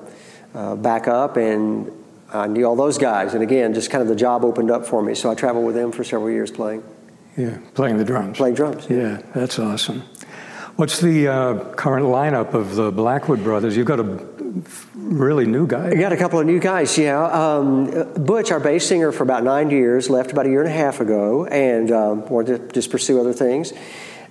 uh, 0.53 0.75
back 0.75 1.07
up, 1.07 1.37
and 1.37 1.91
I 2.33 2.47
knew 2.47 2.65
all 2.65 2.75
those 2.75 2.97
guys. 2.97 3.33
And 3.33 3.43
again, 3.43 3.73
just 3.73 3.91
kind 3.91 4.01
of 4.01 4.07
the 4.07 4.15
job 4.15 4.43
opened 4.43 4.71
up 4.71 4.85
for 4.85 5.01
me, 5.01 5.15
so 5.15 5.29
I 5.29 5.35
traveled 5.35 5.65
with 5.65 5.75
them 5.75 5.91
for 5.91 6.03
several 6.03 6.31
years 6.31 6.51
playing. 6.51 6.83
Yeah, 7.39 7.57
playing 7.73 7.97
the 7.97 8.03
drums. 8.03 8.35
Playing 8.35 8.55
drums. 8.55 8.85
Yeah, 8.89 8.97
yeah 8.97 9.21
that's 9.33 9.59
awesome. 9.59 10.01
What's 10.75 10.99
the 10.99 11.29
uh, 11.29 11.73
current 11.75 12.05
lineup 12.05 12.53
of 12.53 12.75
the 12.75 12.91
Blackwood 12.91 13.45
Brothers? 13.45 13.77
You've 13.77 13.87
got 13.87 14.01
a 14.01 14.03
really 14.95 15.45
new 15.45 15.65
guy. 15.65 15.89
We 15.89 15.95
got 15.95 16.11
a 16.11 16.17
couple 16.17 16.41
of 16.41 16.45
new 16.45 16.59
guys, 16.59 16.97
yeah. 16.97 17.23
Um, 17.23 18.13
Butch, 18.25 18.51
our 18.51 18.59
bass 18.59 18.85
singer 18.85 19.13
for 19.13 19.23
about 19.23 19.45
nine 19.45 19.69
years, 19.69 20.09
left 20.09 20.33
about 20.33 20.47
a 20.47 20.49
year 20.49 20.59
and 20.59 20.69
a 20.69 20.73
half 20.73 20.99
ago 20.99 21.45
and 21.45 21.89
um, 21.91 22.27
wanted 22.27 22.67
to 22.67 22.73
just 22.73 22.91
pursue 22.91 23.21
other 23.21 23.31
things. 23.31 23.71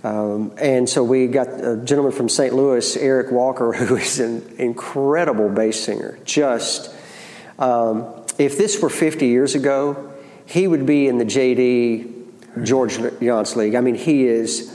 Um, 0.05 0.53
and 0.59 0.87
so 0.87 1.03
we 1.03 1.29
got 1.29 1.49
a 1.49 1.81
gentleman 1.83 2.13
from 2.13 2.29
St. 2.29 2.55
Louis, 2.55 2.95
Eric 2.99 3.33
Walker, 3.33 3.73
who 3.75 3.97
is 3.97 4.21
an 4.21 4.55
incredible 4.59 5.49
bass 5.49 5.81
singer. 5.81 6.19
Just, 6.27 6.95
um, 7.59 8.05
if 8.39 8.59
this 8.59 8.83
were 8.83 8.91
50 8.91 9.27
years 9.27 9.55
ago, 9.55 10.13
he 10.45 10.67
would 10.67 10.85
be 10.85 11.09
in 11.09 11.17
the 11.17 11.25
JD 11.25 12.18
George 12.65 12.99
Younce 13.21 13.57
I 13.57 13.81
mean, 13.81 13.95
he 13.95 14.27
is 14.27 14.75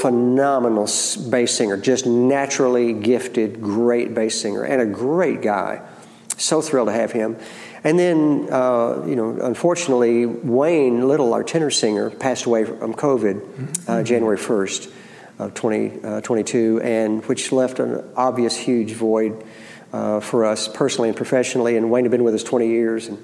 phenomenal 0.00 0.88
bass 1.28 1.56
singer, 1.56 1.76
just 1.76 2.06
naturally 2.06 2.92
gifted, 2.92 3.60
great 3.60 4.14
bass 4.14 4.40
singer, 4.40 4.62
and 4.62 4.80
a 4.80 4.86
great 4.86 5.42
guy. 5.42 5.82
So 6.36 6.60
thrilled 6.60 6.88
to 6.88 6.92
have 6.92 7.12
him. 7.12 7.36
And 7.84 7.98
then, 7.98 8.48
uh, 8.50 9.04
you 9.06 9.16
know, 9.16 9.38
unfortunately, 9.40 10.26
Wayne 10.26 11.06
Little, 11.08 11.34
our 11.34 11.42
tenor 11.42 11.70
singer, 11.70 12.10
passed 12.10 12.46
away 12.46 12.64
from 12.64 12.94
COVID 12.94 13.40
mm-hmm. 13.40 13.90
uh, 13.90 14.02
January 14.02 14.38
1st 14.38 14.92
of 15.38 15.54
2022, 15.54 16.80
uh, 16.80 16.86
and 16.86 17.24
which 17.26 17.50
left 17.50 17.80
an 17.80 18.04
obvious 18.16 18.56
huge 18.56 18.92
void 18.92 19.44
uh, 19.92 20.20
for 20.20 20.44
us 20.44 20.68
personally 20.68 21.08
and 21.08 21.16
professionally. 21.16 21.76
And 21.76 21.90
Wayne 21.90 22.04
had 22.04 22.10
been 22.10 22.24
with 22.24 22.34
us 22.34 22.44
20 22.44 22.68
years. 22.68 23.08
And, 23.08 23.18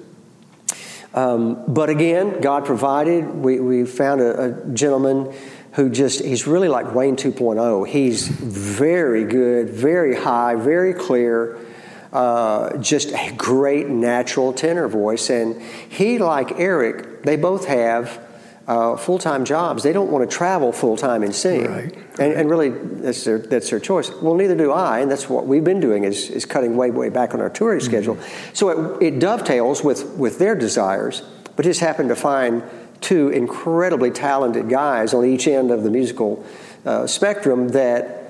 um, 1.13 1.63
but 1.67 1.89
again, 1.89 2.41
God 2.41 2.65
provided. 2.65 3.25
We, 3.25 3.59
we 3.59 3.85
found 3.85 4.21
a, 4.21 4.43
a 4.45 4.73
gentleman 4.73 5.33
who 5.73 5.89
just, 5.89 6.23
he's 6.23 6.47
really 6.47 6.67
like 6.67 6.93
Wayne 6.93 7.15
2.0. 7.15 7.87
He's 7.87 8.27
very 8.27 9.23
good, 9.23 9.69
very 9.69 10.15
high, 10.15 10.55
very 10.55 10.93
clear 10.93 11.57
uh, 12.11 12.77
just 12.77 13.11
a 13.11 13.33
great 13.37 13.87
natural 13.87 14.53
tenor 14.53 14.87
voice. 14.87 15.29
And 15.29 15.61
he, 15.61 16.17
like 16.17 16.59
Eric, 16.59 17.23
they 17.23 17.35
both 17.35 17.65
have 17.67 18.28
uh, 18.69 18.95
full 18.95 19.17
time 19.17 19.45
jobs. 19.45 19.81
They 19.81 19.91
don't 19.91 20.11
want 20.11 20.29
to 20.29 20.37
travel 20.37 20.71
full 20.71 20.95
time 20.95 21.23
and 21.23 21.33
sing. 21.33 21.65
Right. 21.65 21.95
And, 22.19 22.33
and, 22.33 22.49
really, 22.49 22.69
that's 22.69 23.23
their, 23.23 23.39
that's 23.39 23.71
their 23.71 23.79
choice. 23.79 24.11
Well, 24.21 24.35
neither 24.35 24.55
do 24.55 24.71
I, 24.71 24.99
and 24.99 25.09
that's 25.09 25.27
what 25.27 25.47
we've 25.47 25.63
been 25.63 25.79
doing 25.79 26.03
is, 26.03 26.29
is 26.29 26.45
cutting 26.45 26.77
way, 26.77 26.91
way 26.91 27.09
back 27.09 27.33
on 27.33 27.41
our 27.41 27.49
touring 27.49 27.79
mm-hmm. 27.79 27.87
schedule. 27.87 28.17
So 28.53 28.99
it, 28.99 29.15
it 29.15 29.19
dovetails 29.19 29.83
with, 29.83 30.05
with 30.11 30.37
their 30.37 30.53
desires, 30.53 31.23
but 31.55 31.65
just 31.65 31.79
happened 31.79 32.09
to 32.09 32.15
find 32.15 32.61
two 33.01 33.29
incredibly 33.29 34.11
talented 34.11 34.69
guys 34.69 35.15
on 35.15 35.25
each 35.25 35.47
end 35.47 35.71
of 35.71 35.83
the 35.83 35.89
musical 35.89 36.45
uh, 36.85 37.07
spectrum 37.07 37.69
that 37.69 38.28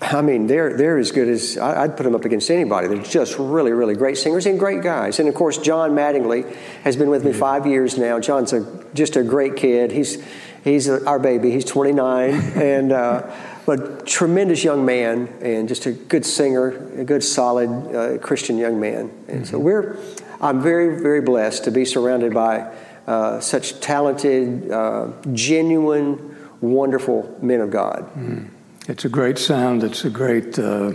I 0.00 0.22
mean, 0.22 0.48
they're, 0.48 0.76
they're 0.76 0.98
as 0.98 1.12
good 1.12 1.28
as 1.28 1.56
I'd 1.56 1.96
put 1.96 2.02
them 2.02 2.14
up 2.14 2.24
against 2.24 2.50
anybody. 2.50 2.88
They're 2.88 3.02
just 3.02 3.38
really, 3.38 3.72
really 3.72 3.94
great 3.94 4.18
singers 4.18 4.46
and 4.46 4.58
great 4.58 4.82
guys. 4.82 5.20
And 5.20 5.28
of 5.28 5.34
course, 5.34 5.58
John 5.58 5.92
Mattingly 5.92 6.52
has 6.82 6.96
been 6.96 7.10
with 7.10 7.24
me 7.24 7.32
five 7.32 7.66
years 7.66 7.96
now. 7.96 8.18
John's 8.18 8.52
a, 8.52 8.84
just 8.94 9.14
a 9.16 9.22
great 9.22 9.56
kid. 9.56 9.92
He's, 9.92 10.22
he's 10.64 10.88
our 10.88 11.18
baby. 11.18 11.52
He's 11.52 11.64
29, 11.64 12.30
and 12.56 12.92
uh, 12.92 13.30
but 13.64 14.06
tremendous 14.06 14.64
young 14.64 14.84
man, 14.84 15.28
and 15.40 15.68
just 15.68 15.86
a 15.86 15.92
good 15.92 16.26
singer, 16.26 17.00
a 17.00 17.04
good, 17.04 17.22
solid 17.22 17.70
uh, 17.94 18.18
Christian 18.18 18.58
young 18.58 18.80
man. 18.80 19.12
And 19.28 19.42
mm-hmm. 19.42 19.44
so 19.44 19.58
we're, 19.60 19.96
I'm 20.40 20.60
very, 20.60 21.00
very 21.00 21.20
blessed 21.20 21.64
to 21.64 21.70
be 21.70 21.84
surrounded 21.84 22.34
by 22.34 22.74
uh, 23.06 23.38
such 23.38 23.78
talented, 23.80 24.70
uh, 24.72 25.12
genuine, 25.32 26.36
wonderful 26.60 27.38
men 27.40 27.60
of 27.60 27.70
God. 27.70 28.10
Mm-hmm. 28.16 28.61
It's 28.88 29.04
a 29.04 29.08
great 29.08 29.38
sound. 29.38 29.84
It's 29.84 30.04
a 30.04 30.10
great 30.10 30.58
uh, 30.58 30.94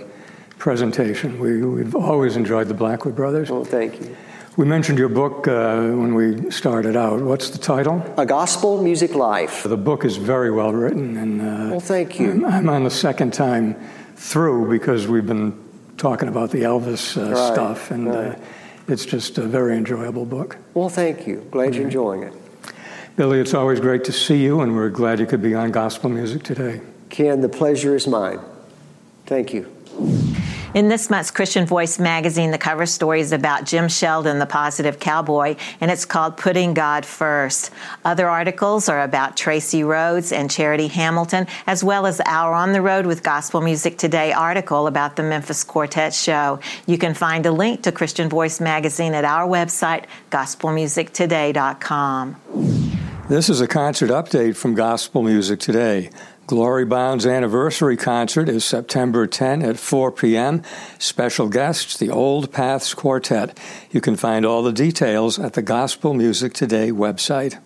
presentation. 0.57 1.39
We, 1.39 1.61
we've 1.65 1.95
always 1.95 2.35
enjoyed 2.35 2.67
the 2.67 2.73
Blackwood 2.73 3.15
Brothers. 3.15 3.49
Oh, 3.49 3.63
thank 3.63 4.01
you. 4.01 4.15
We 4.57 4.65
mentioned 4.65 4.97
your 4.97 5.07
book 5.07 5.47
uh, 5.47 5.77
when 5.77 6.15
we 6.15 6.51
started 6.51 6.97
out. 6.97 7.21
What's 7.21 7.51
the 7.51 7.59
title? 7.59 8.03
A 8.17 8.25
Gospel 8.25 8.81
Music 8.81 9.13
Life. 9.13 9.63
The 9.63 9.77
book 9.77 10.03
is 10.03 10.17
very 10.17 10.51
well 10.51 10.73
written, 10.73 11.15
and 11.15 11.41
uh, 11.41 11.71
well, 11.71 11.79
thank 11.79 12.19
you. 12.19 12.31
I'm, 12.31 12.45
I'm, 12.45 12.69
on 12.69 12.83
the 12.83 12.89
second 12.89 13.33
time 13.33 13.75
through 14.15 14.67
because 14.69 15.07
we've 15.07 15.27
been 15.27 15.53
talking 15.95 16.27
about 16.27 16.49
the 16.49 16.63
Elvis 16.63 17.15
uh, 17.15 17.31
right, 17.31 17.53
stuff, 17.53 17.91
and 17.91 18.07
uh, 18.07 18.11
right. 18.11 18.39
it's 18.87 19.05
just 19.05 19.37
a 19.37 19.43
very 19.43 19.77
enjoyable 19.77 20.25
book. 20.25 20.57
Well, 20.73 20.89
thank 20.89 21.27
you. 21.27 21.47
Glad 21.51 21.75
you're 21.75 21.85
enjoying 21.85 22.23
it. 22.23 22.33
Billy, 23.15 23.39
it's 23.39 23.53
always 23.53 23.79
great 23.79 24.03
to 24.05 24.11
see 24.11 24.43
you, 24.43 24.61
and 24.61 24.75
we're 24.75 24.89
glad 24.89 25.19
you 25.19 25.27
could 25.27 25.41
be 25.41 25.53
on 25.53 25.71
Gospel 25.71 26.09
Music 26.09 26.41
today. 26.41 26.81
Ken, 27.09 27.41
the 27.41 27.49
pleasure 27.49 27.95
is 27.95 28.07
mine. 28.07 28.39
Thank 29.25 29.53
you. 29.53 29.73
In 30.73 30.89
this 30.89 31.09
month's 31.09 31.31
Christian 31.31 31.65
Voice 31.65 31.97
magazine, 31.97 32.51
the 32.51 32.57
cover 32.57 32.85
story 32.85 33.21
is 33.21 33.31
about 33.31 33.65
Jim 33.65 33.87
Sheldon, 33.87 34.37
the 34.37 34.45
positive 34.45 34.99
cowboy, 34.99 35.55
and 35.81 35.89
it's 35.89 36.05
called 36.05 36.37
Putting 36.37 36.75
God 36.75 37.03
First. 37.05 37.71
Other 38.05 38.29
articles 38.29 38.87
are 38.87 39.01
about 39.01 39.35
Tracy 39.35 39.83
Rhodes 39.83 40.31
and 40.31 40.51
Charity 40.51 40.85
Hamilton, 40.87 41.47
as 41.65 41.83
well 41.83 42.05
as 42.05 42.21
our 42.25 42.53
On 42.53 42.73
the 42.73 42.83
Road 42.83 43.07
with 43.07 43.23
Gospel 43.23 43.61
Music 43.61 43.97
Today 43.97 44.33
article 44.33 44.85
about 44.87 45.15
the 45.15 45.23
Memphis 45.23 45.63
Quartet 45.63 46.13
Show. 46.13 46.59
You 46.85 46.99
can 46.99 47.15
find 47.15 47.47
a 47.47 47.51
link 47.51 47.81
to 47.83 47.91
Christian 47.91 48.29
Voice 48.29 48.59
magazine 48.59 49.15
at 49.15 49.25
our 49.25 49.47
website, 49.47 50.03
gospelmusictoday.com. 50.29 52.35
This 53.29 53.49
is 53.49 53.61
a 53.61 53.67
concert 53.67 54.09
update 54.09 54.55
from 54.55 54.75
Gospel 54.75 55.23
Music 55.23 55.59
Today. 55.59 56.11
Glory 56.47 56.85
Bound's 56.85 57.25
anniversary 57.25 57.97
concert 57.97 58.47
is 58.47 58.63
September 58.63 59.27
10 59.27 59.61
at 59.61 59.77
4 59.77 60.13
p.m. 60.13 60.63
Special 60.97 61.49
guests, 61.49 61.97
the 61.97 62.09
Old 62.09 62.53
Paths 62.53 62.93
Quartet. 62.93 63.59
You 63.91 63.99
can 63.99 64.15
find 64.15 64.45
all 64.45 64.63
the 64.63 64.71
details 64.71 65.37
at 65.37 65.53
the 65.53 65.61
Gospel 65.61 66.13
Music 66.13 66.53
Today 66.53 66.89
website. 66.91 67.59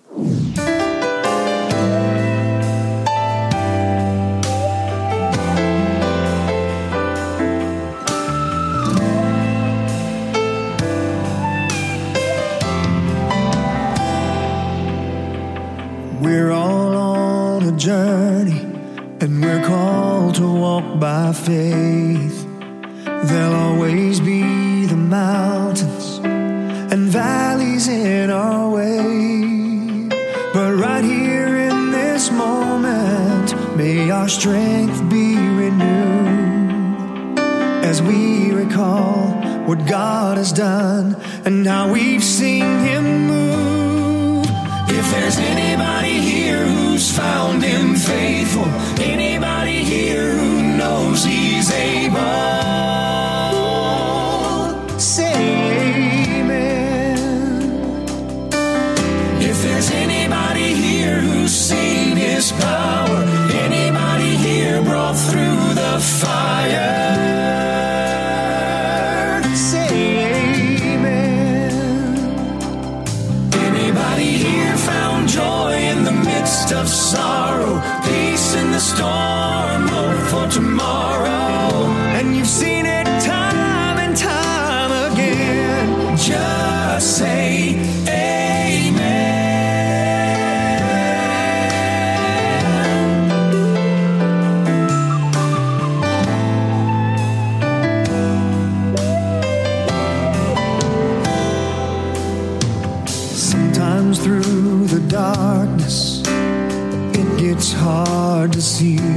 Hard 108.81 109.10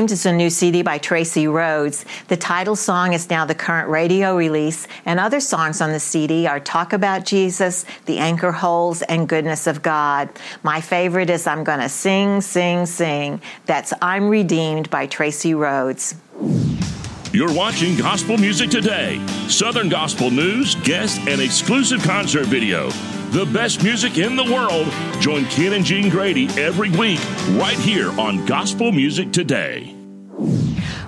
I'm 0.00 0.06
is 0.06 0.24
a 0.24 0.32
new 0.32 0.48
CD 0.48 0.80
by 0.80 0.96
Tracy 0.96 1.46
Rhodes. 1.46 2.06
The 2.28 2.36
title 2.38 2.74
song 2.74 3.12
is 3.12 3.28
now 3.28 3.44
the 3.44 3.54
current 3.54 3.90
radio 3.90 4.34
release, 4.34 4.88
and 5.04 5.20
other 5.20 5.40
songs 5.40 5.82
on 5.82 5.92
the 5.92 6.00
CD 6.00 6.46
are 6.46 6.58
Talk 6.58 6.94
About 6.94 7.26
Jesus, 7.26 7.84
The 8.06 8.16
Anchor 8.16 8.50
Holds, 8.50 9.02
and 9.02 9.28
Goodness 9.28 9.66
of 9.66 9.82
God. 9.82 10.30
My 10.62 10.80
favorite 10.80 11.28
is 11.28 11.46
I'm 11.46 11.64
Gonna 11.64 11.90
Sing, 11.90 12.40
Sing, 12.40 12.86
Sing. 12.86 13.42
That's 13.66 13.92
I'm 14.00 14.30
Redeemed 14.30 14.88
by 14.88 15.04
Tracy 15.04 15.52
Rhodes. 15.52 16.14
You're 17.34 17.52
watching 17.52 17.94
Gospel 17.98 18.38
Music 18.38 18.70
Today. 18.70 19.22
Southern 19.48 19.90
Gospel 19.90 20.30
news, 20.30 20.76
guests, 20.76 21.18
and 21.28 21.42
exclusive 21.42 22.02
concert 22.04 22.46
video. 22.46 22.88
The 23.30 23.46
best 23.46 23.84
music 23.84 24.18
in 24.18 24.34
the 24.34 24.42
world. 24.42 24.92
Join 25.22 25.44
Ken 25.44 25.74
and 25.74 25.84
Jean 25.84 26.08
Grady 26.08 26.48
every 26.60 26.90
week 26.90 27.20
right 27.50 27.78
here 27.78 28.10
on 28.18 28.44
Gospel 28.44 28.90
Music 28.90 29.30
Today. 29.30 29.94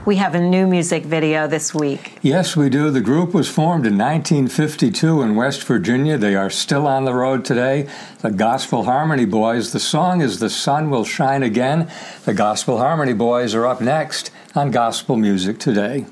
We 0.06 0.14
have 0.14 0.36
a 0.36 0.40
new 0.40 0.68
music 0.68 1.02
video 1.04 1.48
this 1.48 1.74
week. 1.74 2.18
Yes, 2.22 2.56
we 2.56 2.70
do. 2.70 2.92
The 2.92 3.00
group 3.00 3.34
was 3.34 3.48
formed 3.48 3.86
in 3.86 3.98
1952 3.98 5.20
in 5.20 5.34
West 5.34 5.64
Virginia. 5.64 6.16
They 6.16 6.36
are 6.36 6.48
still 6.48 6.86
on 6.86 7.06
the 7.06 7.14
road 7.14 7.44
today. 7.44 7.88
The 8.20 8.30
Gospel 8.30 8.84
Harmony 8.84 9.24
Boys. 9.24 9.72
The 9.72 9.80
song 9.80 10.20
is 10.20 10.38
The 10.38 10.48
Sun 10.48 10.90
Will 10.90 11.04
Shine 11.04 11.42
Again. 11.42 11.90
The 12.24 12.34
Gospel 12.34 12.78
Harmony 12.78 13.14
Boys 13.14 13.52
are 13.52 13.66
up 13.66 13.80
next 13.80 14.30
on 14.54 14.70
Gospel 14.70 15.16
Music 15.16 15.58
Today. 15.58 16.06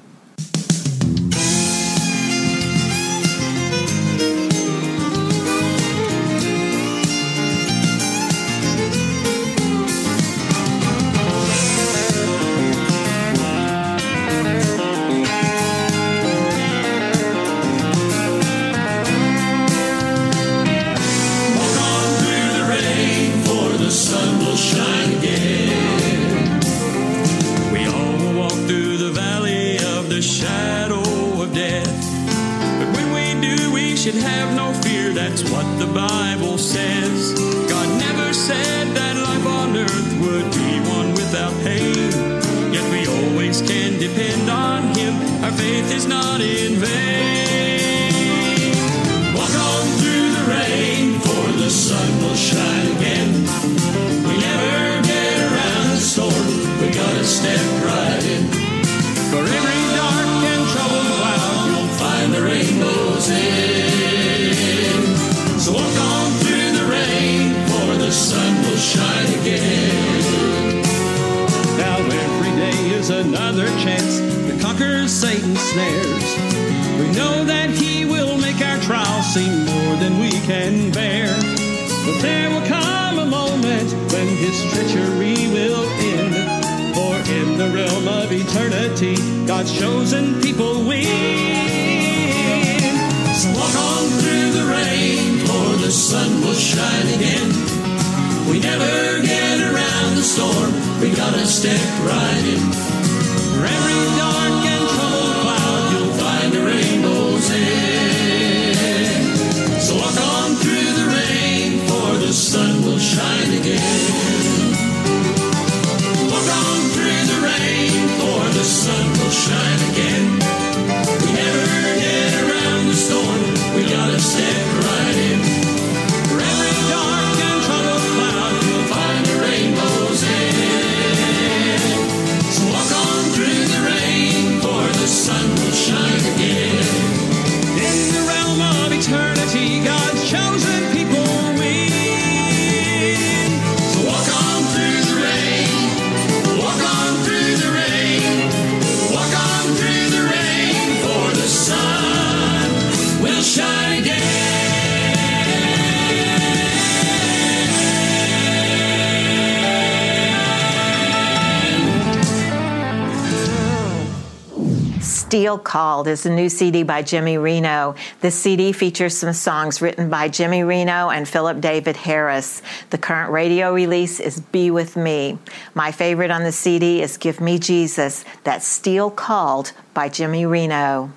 Steel 165.41 165.57
Called 165.57 166.07
is 166.07 166.26
a 166.26 166.30
new 166.30 166.51
CD 166.51 166.82
by 166.82 167.01
Jimmy 167.01 167.38
Reno. 167.38 167.95
This 168.20 168.34
CD 168.34 168.72
features 168.72 169.16
some 169.16 169.32
songs 169.32 169.80
written 169.80 170.11
by 170.11 170.28
Jimmy 170.28 170.64
Reno 170.64 171.09
and 171.09 171.26
Philip 171.26 171.62
David 171.62 171.97
Harris. 171.97 172.61
The 172.91 172.99
current 172.99 173.32
radio 173.32 173.72
release 173.72 174.20
is 174.20 174.38
Be 174.38 174.70
With 174.70 174.99
Me. 174.99 175.38
My 175.72 175.93
favorite 175.93 176.30
on 176.30 176.43
the 176.43 176.53
CD 176.53 177.01
is 177.01 177.16
Give 177.16 177.41
Me 177.41 177.59
Jesus, 177.59 178.26
that's 178.45 178.66
Steel 178.66 179.11
Called 179.11 179.72
by 179.95 180.11
Jimmy 180.11 180.45
Reno. 180.45 181.11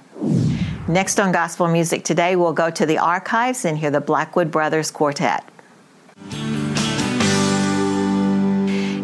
Next 0.87 1.19
on 1.19 1.33
Gospel 1.33 1.67
Music 1.67 2.05
Today, 2.05 2.37
we'll 2.37 2.53
go 2.53 2.69
to 2.69 2.85
the 2.85 2.99
archives 2.99 3.65
and 3.65 3.77
hear 3.77 3.91
the 3.91 3.99
Blackwood 3.99 4.51
Brothers 4.51 4.89
Quartet. 4.89 5.43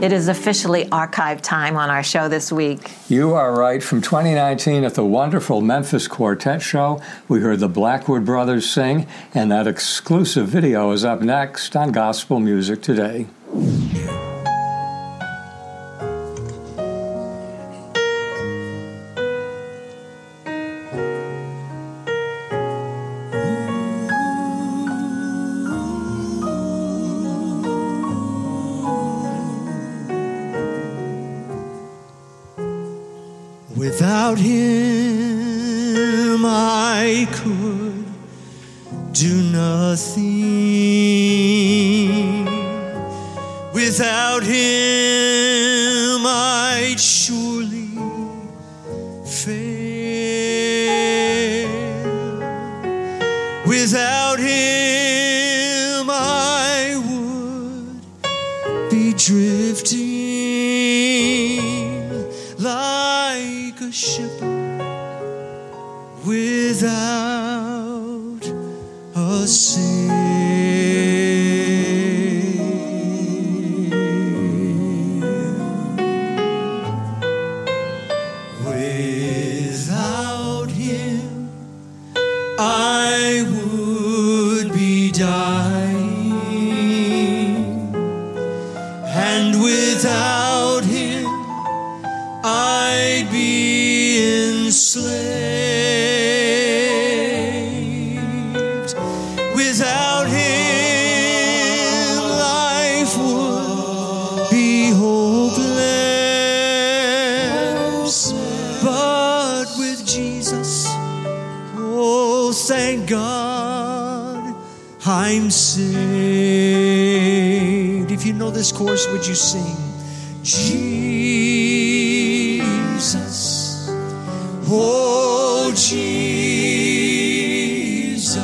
It 0.02 0.14
is 0.14 0.30
officially 0.30 0.90
archive 0.94 1.42
time 1.42 1.76
on 1.76 1.90
our 1.90 2.04
show 2.04 2.30
this 2.30 2.54
week. 2.54 2.90
You 3.10 3.34
are 3.34 3.54
right. 3.54 3.84
From 3.84 4.02
2019 4.02 4.86
at 4.86 4.94
the 4.94 5.04
wonderful 5.04 5.60
Memphis 5.60 6.08
Quartet 6.08 6.62
Show, 6.62 7.02
we 7.28 7.42
heard 7.42 7.60
the 7.60 7.68
Blackwood 7.68 8.24
Brothers 8.24 8.70
sing, 8.70 9.08
and 9.34 9.52
that 9.52 9.68
exclusive 9.68 10.48
video 10.48 10.92
is 10.92 11.04
up 11.04 11.20
next 11.20 11.76
on 11.76 11.92
Gospel 11.92 12.40
Music 12.40 12.82
Today. 12.82 13.28
Without 33.90 34.38
him, 34.38 34.62
I 36.46 37.28
could 37.32 38.06
do 39.12 39.42
nothing. 39.52 40.39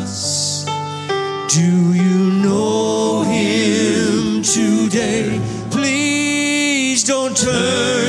Jesus. 0.03 0.65
Do 1.47 1.93
you 1.93 2.31
know 2.43 3.23
him 3.23 4.41
today? 4.41 5.39
Please 5.71 7.03
don't 7.03 7.35
turn. 7.35 8.04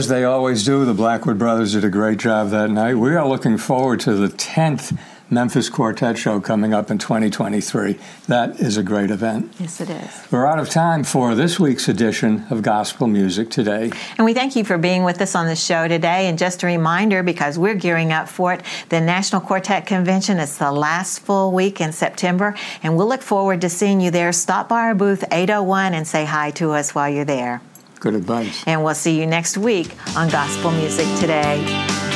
As 0.00 0.08
they 0.08 0.24
always 0.24 0.64
do, 0.64 0.86
the 0.86 0.94
Blackwood 0.94 1.36
Brothers 1.38 1.74
did 1.74 1.84
a 1.84 1.90
great 1.90 2.18
job 2.18 2.48
that 2.52 2.70
night. 2.70 2.94
We 2.94 3.14
are 3.16 3.28
looking 3.28 3.58
forward 3.58 4.00
to 4.00 4.14
the 4.14 4.28
10th 4.28 4.98
Memphis 5.28 5.68
Quartet 5.68 6.16
show 6.16 6.40
coming 6.40 6.72
up 6.72 6.90
in 6.90 6.96
2023. 6.96 7.98
That 8.26 8.58
is 8.60 8.78
a 8.78 8.82
great 8.82 9.10
event. 9.10 9.52
Yes, 9.58 9.78
it 9.78 9.90
is. 9.90 10.26
We're 10.30 10.46
out 10.46 10.58
of 10.58 10.70
time 10.70 11.04
for 11.04 11.34
this 11.34 11.60
week's 11.60 11.86
edition 11.86 12.46
of 12.48 12.62
Gospel 12.62 13.08
Music 13.08 13.50
Today. 13.50 13.92
And 14.16 14.24
we 14.24 14.32
thank 14.32 14.56
you 14.56 14.64
for 14.64 14.78
being 14.78 15.04
with 15.04 15.20
us 15.20 15.34
on 15.34 15.44
the 15.44 15.54
show 15.54 15.86
today. 15.86 16.28
And 16.28 16.38
just 16.38 16.62
a 16.62 16.66
reminder, 16.66 17.22
because 17.22 17.58
we're 17.58 17.74
gearing 17.74 18.10
up 18.10 18.26
for 18.26 18.54
it, 18.54 18.62
the 18.88 19.02
National 19.02 19.42
Quartet 19.42 19.84
Convention 19.84 20.38
is 20.38 20.56
the 20.56 20.72
last 20.72 21.18
full 21.18 21.52
week 21.52 21.78
in 21.78 21.92
September, 21.92 22.56
and 22.82 22.96
we'll 22.96 23.06
look 23.06 23.20
forward 23.20 23.60
to 23.60 23.68
seeing 23.68 24.00
you 24.00 24.10
there. 24.10 24.32
Stop 24.32 24.70
by 24.70 24.80
our 24.80 24.94
booth 24.94 25.24
801 25.30 25.92
and 25.92 26.08
say 26.08 26.24
hi 26.24 26.52
to 26.52 26.70
us 26.70 26.94
while 26.94 27.10
you're 27.10 27.26
there. 27.26 27.60
Good 28.00 28.14
advice. 28.14 28.64
And 28.66 28.82
we'll 28.82 28.94
see 28.94 29.20
you 29.20 29.26
next 29.26 29.58
week 29.58 29.94
on 30.16 30.28
Gospel 30.30 30.70
Music 30.72 31.06
Today. 31.18 32.09